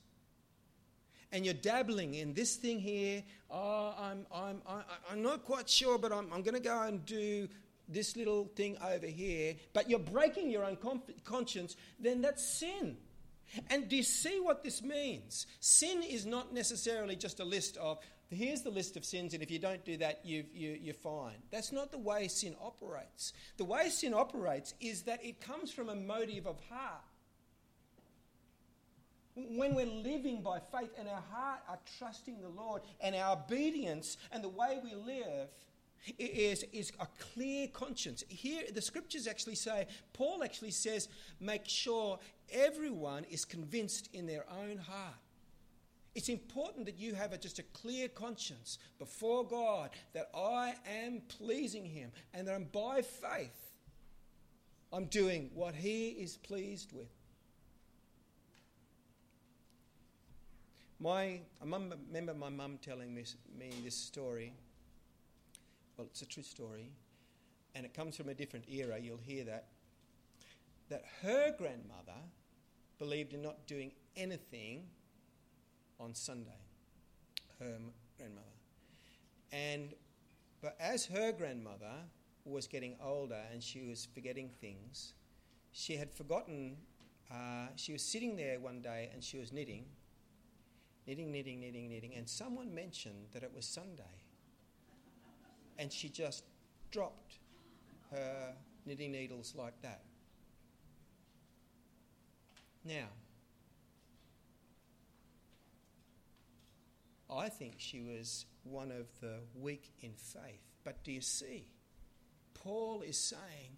[1.33, 3.23] and you're dabbling in this thing here.
[3.51, 4.63] Oh, I'm, I'm,
[5.11, 7.49] I'm not quite sure, but I'm, I'm going to go and do
[7.89, 9.55] this little thing over here.
[9.73, 10.77] But you're breaking your own
[11.25, 12.97] conscience, then that's sin.
[13.71, 15.47] And do you see what this means?
[15.61, 17.99] Sin is not necessarily just a list of,
[18.29, 21.37] here's the list of sins, and if you don't do that, you, you, you're fine.
[21.53, 23.33] That's not the way sin operates.
[23.57, 27.05] The way sin operates is that it comes from a motive of heart.
[29.37, 34.17] When we're living by faith and our heart are trusting the Lord and our obedience
[34.33, 35.49] and the way we live
[36.19, 38.25] is, is a clear conscience.
[38.29, 41.09] Here, the scriptures actually say, Paul actually says,
[41.39, 42.19] make sure
[42.51, 45.15] everyone is convinced in their own heart.
[46.15, 51.21] It's important that you have a, just a clear conscience before God that I am
[51.29, 53.67] pleasing Him and that I'm by faith
[54.93, 57.13] I'm doing what He is pleased with.
[60.99, 63.25] My, I remember my mum telling me,
[63.59, 64.55] me this story.
[65.97, 66.91] Well, it's a true story,
[67.75, 68.99] and it comes from a different era.
[68.99, 69.67] You'll hear that.
[70.89, 72.21] That her grandmother
[72.99, 74.85] believed in not doing anything
[76.01, 76.63] on Sunday.
[77.59, 77.77] Her
[78.17, 78.47] grandmother.
[79.53, 79.93] And,
[80.63, 81.93] but as her grandmother
[82.47, 85.13] was getting older and she was forgetting things,
[85.73, 86.77] she had forgotten.
[87.31, 89.85] Uh, she was sitting there one day and she was knitting
[91.07, 94.03] knitting, knitting, knitting, knitting, and someone mentioned that it was Sunday.
[95.79, 96.45] And she just
[96.91, 97.39] dropped
[98.11, 98.55] her
[98.85, 100.03] knitting needles like that.
[102.85, 103.09] Now,
[107.31, 110.63] I think she was one of the weak in faith.
[110.85, 111.73] But do you see?
[112.55, 113.77] Paul is saying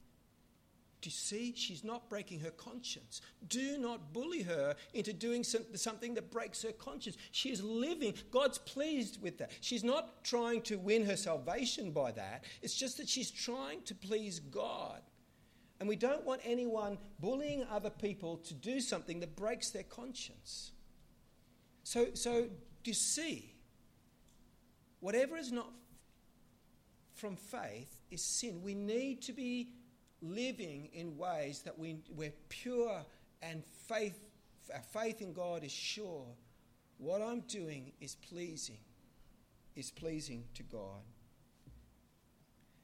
[1.01, 1.55] do you see?
[1.55, 3.21] She's not breaking her conscience.
[3.49, 7.17] Do not bully her into doing something that breaks her conscience.
[7.31, 8.15] She is living.
[8.33, 9.53] God's pleased with that.
[9.61, 12.45] She's not trying to win her salvation by that.
[12.63, 15.01] It's just that she's trying to please God.
[15.79, 20.73] And we don't want anyone bullying other people to do something that breaks their conscience.
[21.85, 22.49] So, so
[22.83, 23.55] do you see?
[24.99, 25.71] Whatever is not
[27.15, 28.63] from faith is sin.
[28.63, 29.71] We need to be
[30.23, 33.05] living in ways that we, we're pure
[33.43, 34.19] and faith,
[34.73, 36.27] our faith in God is sure.
[36.99, 38.81] What I'm doing is pleasing,
[39.77, 41.03] is pleasing to God.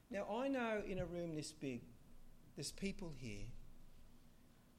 [0.09, 1.81] Now, I know in a room this big,
[2.55, 3.47] there's people here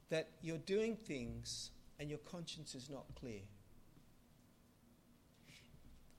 [0.09, 3.41] that you're doing things and your conscience is not clear.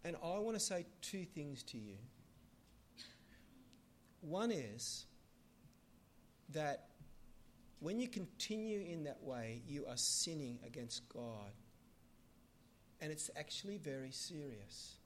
[0.04, 1.96] And I want to say two things to you.
[4.20, 5.06] One is,
[6.52, 6.88] that
[7.80, 11.52] when you continue in that way, you are sinning against God.
[13.00, 14.96] And it's actually very serious.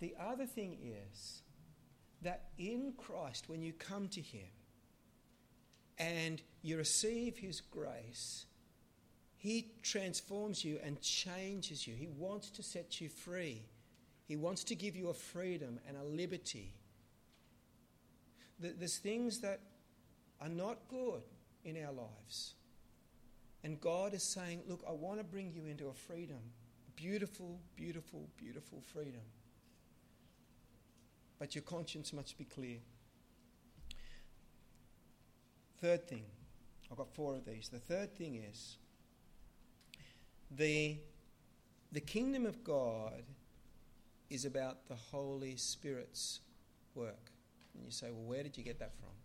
[0.00, 1.42] The other thing is
[2.22, 4.48] that in Christ, when you come to Him
[5.98, 8.46] and you receive His grace,
[9.36, 11.94] He transforms you and changes you.
[11.94, 13.62] He wants to set you free.
[14.26, 16.74] He wants to give you a freedom and a liberty.
[18.58, 19.60] There's things that
[20.42, 21.22] are not good
[21.64, 22.54] in our lives.
[23.62, 26.40] And God is saying, Look, I want to bring you into a freedom.
[26.96, 29.22] Beautiful, beautiful, beautiful freedom.
[31.38, 32.78] But your conscience must be clear.
[35.80, 36.24] Third thing,
[36.90, 37.68] I've got four of these.
[37.68, 38.76] The third thing is
[40.50, 40.98] the,
[41.90, 43.22] the kingdom of God
[44.30, 46.40] is about the Holy Spirit's
[46.94, 47.32] work.
[47.74, 49.21] And you say, well, where did you get that from?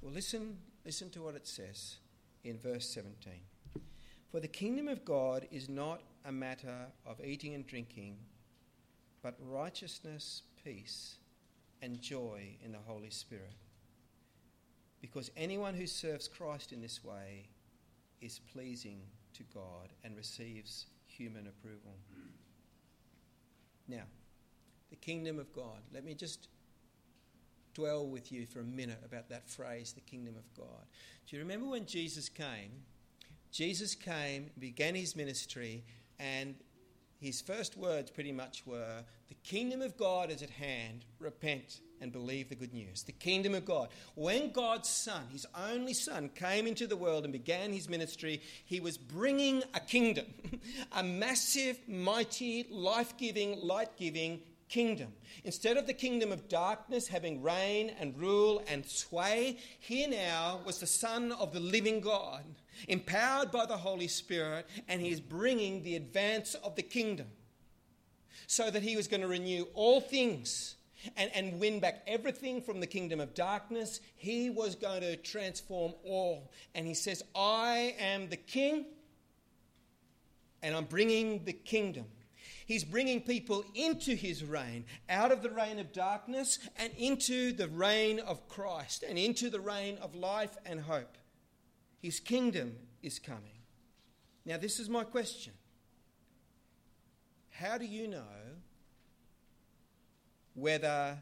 [0.00, 1.96] Well, listen, listen to what it says
[2.44, 3.32] in verse 17.
[4.30, 8.16] For the kingdom of God is not a matter of eating and drinking,
[9.22, 11.16] but righteousness, peace,
[11.82, 13.54] and joy in the Holy Spirit.
[15.00, 17.48] Because anyone who serves Christ in this way
[18.20, 19.00] is pleasing
[19.34, 21.94] to God and receives human approval.
[23.86, 24.04] Now,
[24.90, 25.80] the kingdom of God.
[25.92, 26.48] Let me just
[27.78, 30.84] dwell with you for a minute about that phrase, the kingdom of God.
[31.28, 32.72] Do you remember when Jesus came?
[33.52, 35.84] Jesus came, began his ministry,
[36.18, 36.56] and
[37.20, 42.10] his first words pretty much were The kingdom of God is at hand, repent and
[42.10, 43.04] believe the good news.
[43.04, 43.90] The kingdom of God.
[44.16, 48.80] When God's Son, his only Son, came into the world and began his ministry, he
[48.80, 50.26] was bringing a kingdom,
[50.92, 55.12] a massive, mighty, life giving, light giving kingdom.
[55.44, 60.78] Instead of the kingdom of darkness having reign and rule and sway, here now was
[60.78, 62.44] the Son of the living God,
[62.86, 67.26] empowered by the Holy Spirit, and he is bringing the advance of the kingdom
[68.46, 70.74] so that he was going to renew all things.
[71.16, 74.00] And, and win back everything from the kingdom of darkness.
[74.16, 76.50] He was going to transform all.
[76.74, 78.84] And he says, I am the king,
[80.60, 82.06] and I'm bringing the kingdom.
[82.68, 87.66] He's bringing people into his reign, out of the reign of darkness and into the
[87.66, 91.16] reign of Christ and into the reign of life and hope.
[91.98, 93.62] His kingdom is coming.
[94.44, 95.54] Now, this is my question
[97.48, 98.58] How do you know
[100.52, 101.16] whether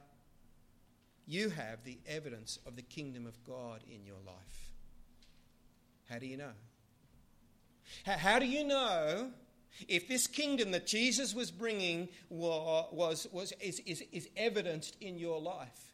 [1.29, 4.73] you have the evidence of the kingdom of God in your life?
[6.11, 6.53] How do you know?
[8.05, 9.31] How, do you know
[9.89, 15.41] if this kingdom that Jesus was bringing was, was, is, is, is evidenced in your
[15.41, 15.93] life?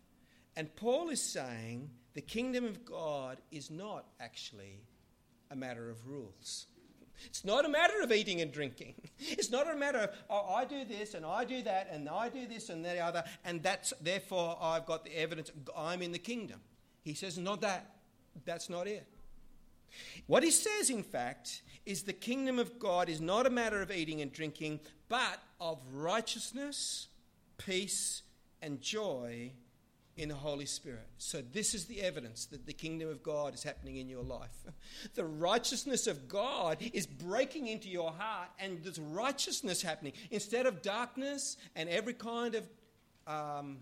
[0.56, 4.80] And Paul is saying the kingdom of God is not actually
[5.50, 6.66] a matter of rules.
[7.26, 8.94] It's not a matter of eating and drinking.
[9.18, 12.28] It's not a matter of, oh, I do this and I do that and I
[12.28, 16.18] do this and the other, and that's therefore I've got the evidence I'm in the
[16.18, 16.60] kingdom.
[17.02, 17.96] He says, not that.
[18.44, 19.06] That's not it.
[20.26, 23.90] What he says, in fact, is the kingdom of God is not a matter of
[23.90, 27.08] eating and drinking, but of righteousness,
[27.58, 28.22] peace,
[28.60, 29.52] and joy
[30.16, 31.08] in the Holy Spirit.
[31.18, 34.50] So, this is the evidence that the kingdom of God is happening in your life.
[35.14, 40.12] The righteousness of God is breaking into your heart, and there's righteousness happening.
[40.30, 42.68] Instead of darkness and every kind of
[43.26, 43.78] um,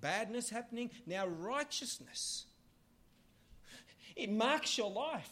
[0.00, 2.46] badness happening, now righteousness.
[4.20, 5.30] It marks your life.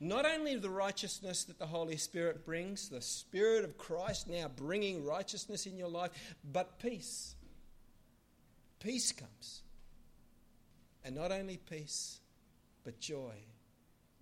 [0.00, 5.04] Not only the righteousness that the Holy Spirit brings, the Spirit of Christ now bringing
[5.04, 6.10] righteousness in your life,
[6.52, 7.34] but peace.
[8.80, 9.62] Peace comes.
[11.04, 12.20] And not only peace,
[12.82, 13.34] but joy.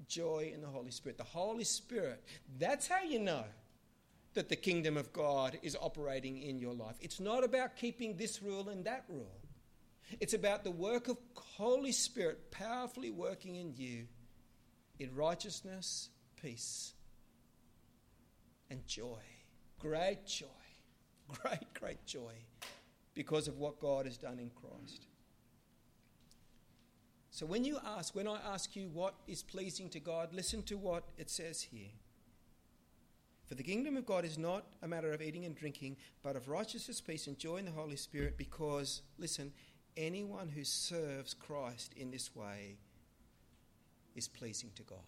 [0.09, 1.17] Joy in the Holy Spirit.
[1.17, 2.23] The Holy Spirit,
[2.59, 3.45] that's how you know
[4.35, 6.97] that the kingdom of God is operating in your life.
[7.01, 9.41] It's not about keeping this rule and that rule.
[10.20, 14.07] It's about the work of Holy Spirit powerfully working in you
[14.99, 16.11] in righteousness,
[16.41, 16.95] peace,
[18.70, 19.20] and joy.
[19.79, 20.47] Great joy.
[21.41, 22.35] Great, great joy
[23.15, 25.07] because of what God has done in Christ.
[27.31, 30.77] So when you ask, when I ask you what is pleasing to God, listen to
[30.77, 31.89] what it says here.
[33.47, 36.49] For the kingdom of God is not a matter of eating and drinking, but of
[36.49, 39.53] righteousness, peace, and joy in the Holy Spirit, because, listen,
[39.97, 42.77] anyone who serves Christ in this way
[44.14, 44.98] is pleasing to God.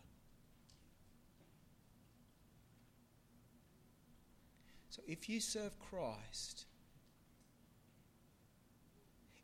[4.90, 6.66] So if you serve Christ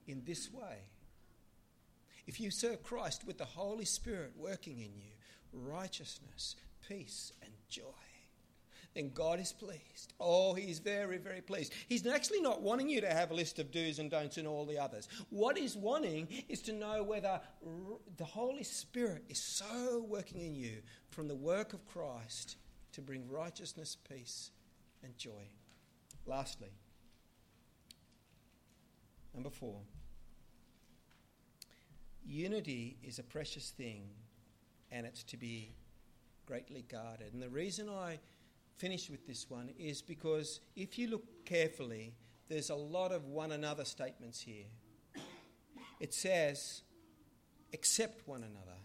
[0.06, 0.78] in this way,
[2.26, 5.10] if you serve Christ with the Holy Spirit working in you,
[5.52, 6.54] righteousness,
[6.86, 7.82] peace, and joy,
[8.94, 10.14] then God is pleased.
[10.18, 11.72] Oh, He's very, very pleased.
[11.88, 14.64] He's actually not wanting you to have a list of do's and don'ts and all
[14.64, 15.08] the others.
[15.30, 17.40] What He's wanting is to know whether
[18.16, 20.78] the Holy Spirit is so working in you
[21.10, 22.56] from the work of Christ
[22.92, 24.50] to bring righteousness, peace,
[25.04, 25.48] and joy.
[26.26, 26.70] Lastly,
[29.34, 29.80] number four.
[32.26, 34.02] Unity is a precious thing
[34.92, 35.72] and it's to be
[36.46, 37.32] greatly guarded.
[37.32, 38.18] And the reason I
[38.81, 42.15] finish with this one is because if you look carefully,
[42.48, 44.65] there's a lot of one another statements here.
[46.01, 46.81] It says,
[47.74, 48.78] accept one another,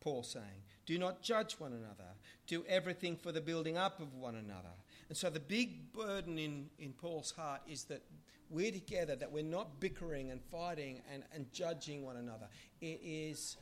[0.00, 0.64] Paul saying.
[0.84, 2.10] Do not judge one another.
[2.48, 4.74] Do everything for the building up of one another.
[5.08, 8.02] And so the big burden in, in Paul's heart is that
[8.50, 12.48] we're together, that we're not bickering and fighting and, and judging one another.
[12.80, 13.56] It is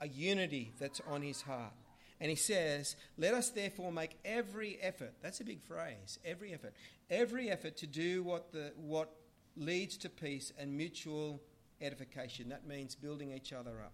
[0.00, 1.72] a unity that's on his heart.
[2.20, 6.74] And he says, Let us therefore make every effort, that's a big phrase, every effort,
[7.10, 9.10] every effort to do what, the, what
[9.56, 11.42] leads to peace and mutual
[11.80, 12.48] edification.
[12.48, 13.92] That means building each other up.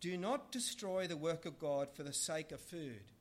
[0.00, 3.12] Do not destroy the work of God for the sake of food.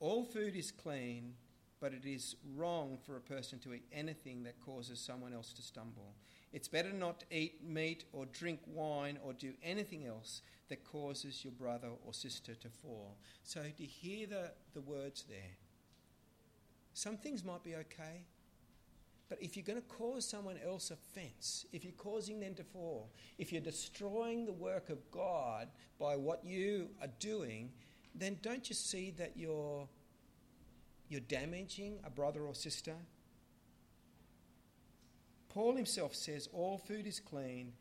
[0.00, 1.34] All food is clean,
[1.80, 5.62] but it is wrong for a person to eat anything that causes someone else to
[5.62, 6.14] stumble.
[6.52, 11.44] It's better not to eat meat or drink wine or do anything else that causes
[11.44, 13.16] your brother or sister to fall.
[13.42, 15.56] So, to hear the, the words there?
[16.94, 18.26] Some things might be okay,
[19.32, 23.10] but if you're going to cause someone else offense, if you're causing them to fall,
[23.38, 25.68] if you're destroying the work of God
[25.98, 27.70] by what you are doing,
[28.14, 29.88] then don't you see that you're,
[31.08, 32.94] you're damaging a brother or sister?
[35.52, 37.72] Paul himself says all food is clean,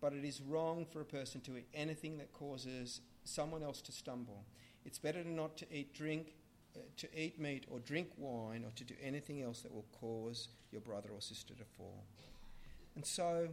[0.00, 3.92] but it is wrong for a person to eat anything that causes someone else to
[3.92, 4.46] stumble.
[4.86, 6.34] It's better not to eat drink,
[6.74, 10.48] uh, to eat meat or drink wine or to do anything else that will cause
[10.72, 12.04] your brother or sister to fall.
[12.94, 13.48] And so,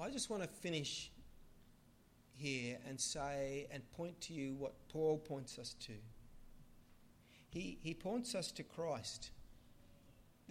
[0.00, 1.12] I just want to finish
[2.34, 5.92] here and say and point to you what Paul points us to.
[7.50, 9.30] He, he points us to Christ.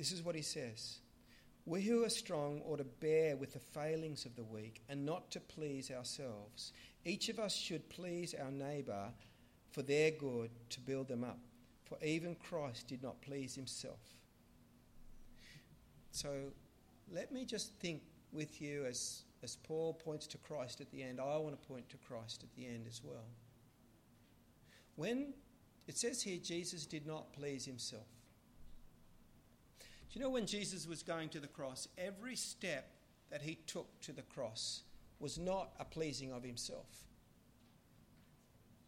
[0.01, 0.97] This is what he says
[1.65, 5.29] We who are strong ought to bear with the failings of the weak and not
[5.29, 6.73] to please ourselves.
[7.05, 9.09] Each of us should please our neighbour
[9.69, 11.37] for their good to build them up,
[11.83, 13.99] for even Christ did not please himself.
[16.09, 16.31] So
[17.13, 18.01] let me just think
[18.33, 21.19] with you as, as Paul points to Christ at the end.
[21.19, 23.29] I want to point to Christ at the end as well.
[24.95, 25.35] When
[25.87, 28.07] it says here, Jesus did not please himself.
[30.11, 32.91] Do you know when Jesus was going to the cross, every step
[33.29, 34.81] that he took to the cross
[35.19, 37.05] was not a pleasing of himself?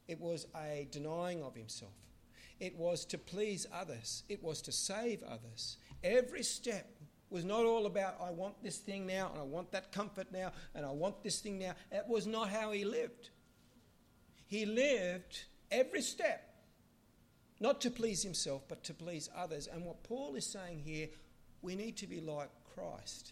[0.09, 1.93] It was a denying of himself.
[2.59, 4.23] It was to please others.
[4.27, 5.77] It was to save others.
[6.03, 6.89] Every step
[7.29, 10.51] was not all about, I want this thing now, and I want that comfort now,
[10.75, 11.73] and I want this thing now.
[11.89, 13.29] It was not how he lived.
[14.45, 16.52] He lived every step
[17.63, 19.69] not to please himself, but to please others.
[19.71, 21.07] And what Paul is saying here,
[21.61, 23.31] we need to be like Christ.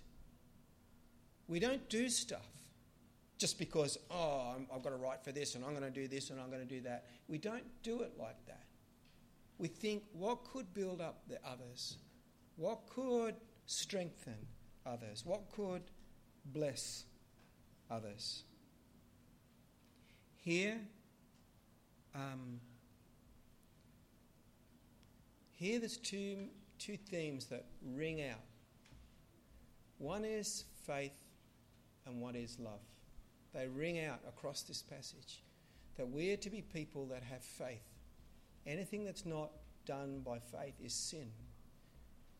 [1.49, 2.47] We don't do stuff
[3.37, 6.07] just because, oh, i have got to write for this and I'm going to do
[6.07, 7.07] this and I'm going to do that.
[7.27, 8.63] We don't do it like that.
[9.57, 11.97] We think, what could build up the others?
[12.55, 13.35] What could
[13.65, 14.47] strengthen
[14.85, 15.25] others?
[15.25, 15.81] What could
[16.45, 17.03] bless
[17.89, 18.43] others?
[20.37, 20.79] Here,
[22.15, 22.61] um,
[25.61, 26.47] here there's two,
[26.79, 28.41] two themes that ring out.
[29.99, 31.27] One is faith
[32.07, 32.81] and one is love.
[33.53, 35.43] They ring out across this passage
[35.97, 37.85] that we're to be people that have faith.
[38.65, 39.51] Anything that's not
[39.85, 41.29] done by faith is sin.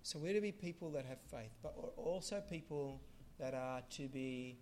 [0.01, 3.01] So we're to be people that have faith, but also people
[3.37, 4.57] that are to be.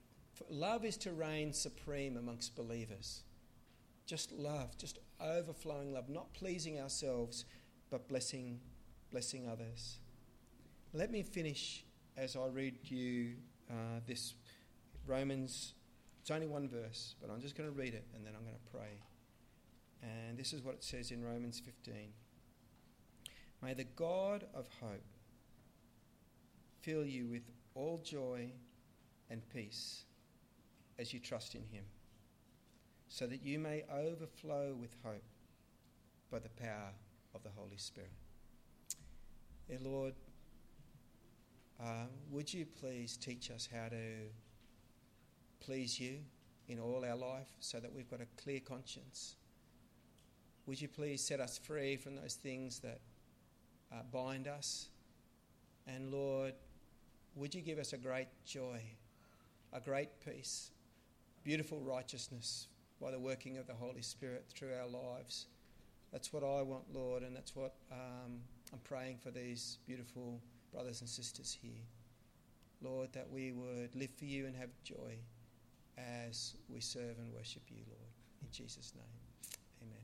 [0.49, 3.23] Love is to reign supreme amongst believers.
[4.05, 7.45] Just love, just overflowing love, not pleasing ourselves,
[7.89, 8.59] but blessing,
[9.11, 9.99] blessing others.
[10.93, 11.85] Let me finish
[12.17, 13.35] as I read you
[13.69, 14.33] uh, this
[15.05, 15.73] Romans.
[16.21, 18.55] It's only one verse, but I'm just going to read it and then I'm going
[18.55, 18.99] to pray.
[20.01, 21.93] And this is what it says in Romans 15.
[23.61, 25.03] May the God of hope
[26.81, 27.43] fill you with
[27.75, 28.51] all joy
[29.29, 30.03] and peace
[30.97, 31.83] as you trust in him,
[33.07, 35.23] so that you may overflow with hope
[36.31, 36.91] by the power
[37.33, 38.11] of the Holy Spirit.
[39.67, 40.13] Dear Lord,
[41.81, 43.95] uh, would you please teach us how to
[45.59, 46.19] please you
[46.67, 49.35] in all our life so that we've got a clear conscience?
[50.69, 52.99] would you please set us free from those things that
[53.91, 54.89] uh, bind us?
[55.87, 56.53] And Lord,
[57.33, 58.79] would you give us a great joy,
[59.73, 60.69] a great peace,
[61.43, 62.67] beautiful righteousness
[63.01, 65.47] by the working of the Holy Spirit through our lives?
[66.11, 68.41] That's what I want, Lord, and that's what um,
[68.73, 70.41] I'm praying for these beautiful
[70.73, 71.85] brothers and sisters here.
[72.81, 75.17] Lord, that we would live for you and have joy
[75.97, 78.09] as we serve and worship you, Lord.
[78.41, 79.05] In Jesus' name,
[79.83, 79.99] amen.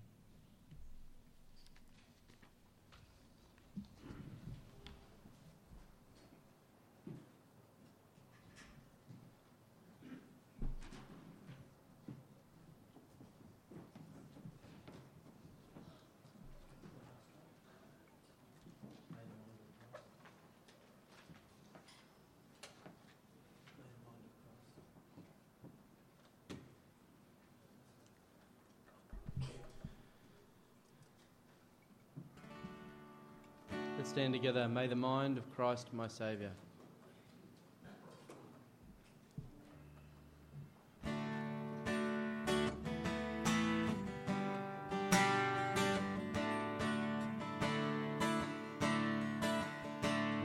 [33.98, 34.66] Let's stand together.
[34.70, 36.52] May the mind of Christ, my Saviour.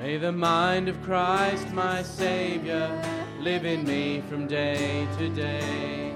[0.01, 2.91] May the mind of Christ, my Saviour,
[3.39, 6.13] live in me from day to day.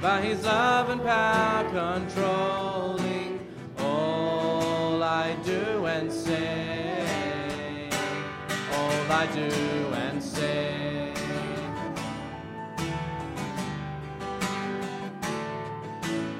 [0.00, 3.40] By his love and power controlling
[3.76, 6.75] all I do and say.
[9.10, 9.50] I do
[9.94, 11.12] and say.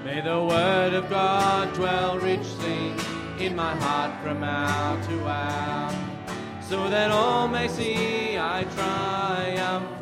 [0.04, 2.92] May the word of God dwell richly
[3.38, 5.94] in my heart from hour to hour,
[6.60, 9.95] so that all may see I triumph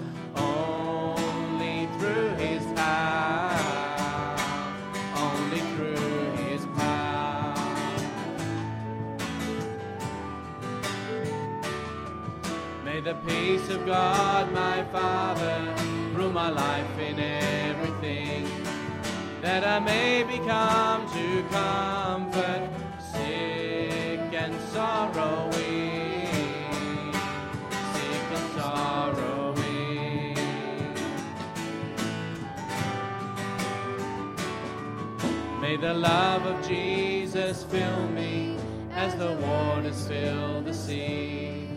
[13.05, 15.75] the peace of God, my Father,
[16.15, 18.49] rule my life in everything
[19.43, 22.71] that I may become to comfort
[23.13, 25.53] sick and sorrowing,
[27.93, 30.39] sick and sorrowing.
[35.61, 38.57] May the love of Jesus fill me
[38.93, 41.74] as the waters fill the sea.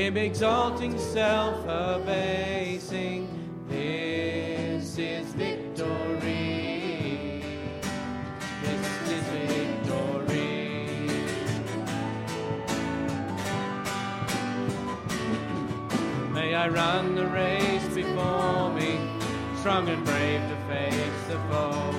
[0.00, 3.28] Him exalting, self abasing,
[3.68, 5.84] this is victory.
[8.62, 10.86] This is victory.
[16.32, 18.98] May I run the race before me,
[19.58, 21.94] strong and brave to face the foe,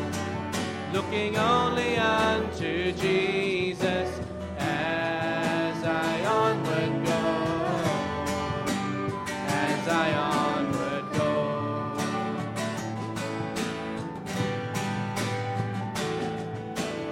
[0.91, 4.20] looking only unto Jesus
[9.91, 10.09] I
[11.13, 11.31] go.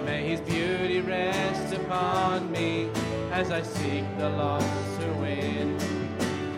[0.05, 2.89] May his beauty rest upon me
[3.31, 5.77] as I seek the lost to win.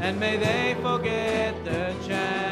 [0.01, 2.50] And may they forget the channel,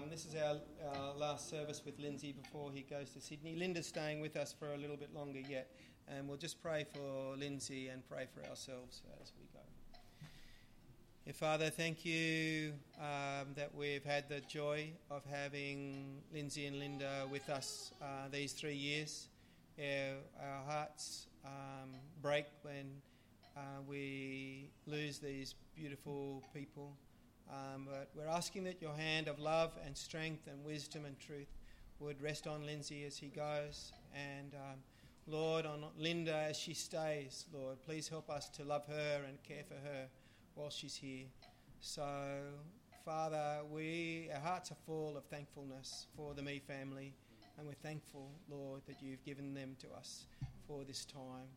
[0.00, 0.08] Come.
[0.08, 0.56] This is our,
[0.94, 3.56] our last service with Lindsay before he goes to Sydney.
[3.56, 5.70] Linda's staying with us for a little bit longer yet,
[6.08, 9.60] and we'll just pray for Lindsay and pray for ourselves as we go.
[11.26, 17.26] Yeah, Father, thank you um, that we've had the joy of having Lindsay and Linda
[17.30, 19.28] with us uh, these three years.
[19.76, 21.90] Yeah, our hearts um,
[22.22, 22.86] break when
[23.56, 26.96] uh, we lose these beautiful people.
[27.50, 31.48] Um, but we're asking that your hand of love and strength and wisdom and truth
[31.98, 33.92] would rest on Lindsay as he goes.
[34.14, 34.78] And um,
[35.26, 39.64] Lord, on Linda as she stays, Lord, please help us to love her and care
[39.66, 40.06] for her
[40.54, 41.26] while she's here.
[41.80, 42.04] So,
[43.04, 47.14] Father, we our hearts are full of thankfulness for the Me family,
[47.58, 50.26] and we're thankful, Lord, that you've given them to us
[50.66, 51.48] for this time.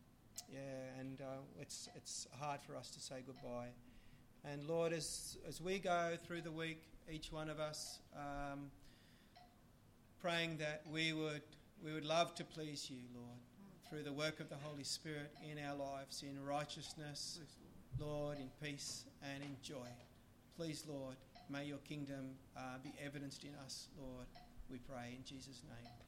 [0.50, 0.58] Yeah,
[0.98, 3.68] and uh, it's it's hard for us to say goodbye.
[4.50, 8.70] And Lord, as as we go through the week, each one of us um,
[10.20, 11.42] praying that we would
[11.82, 13.38] we would love to please you, Lord,
[13.88, 17.40] through the work of the Holy Spirit in our lives, in righteousness,
[17.98, 19.88] Lord, in peace and in joy.
[20.56, 21.16] Please, Lord,
[21.50, 24.26] May your kingdom uh, be evidenced in us, Lord.
[24.70, 26.03] We pray in Jesus' name.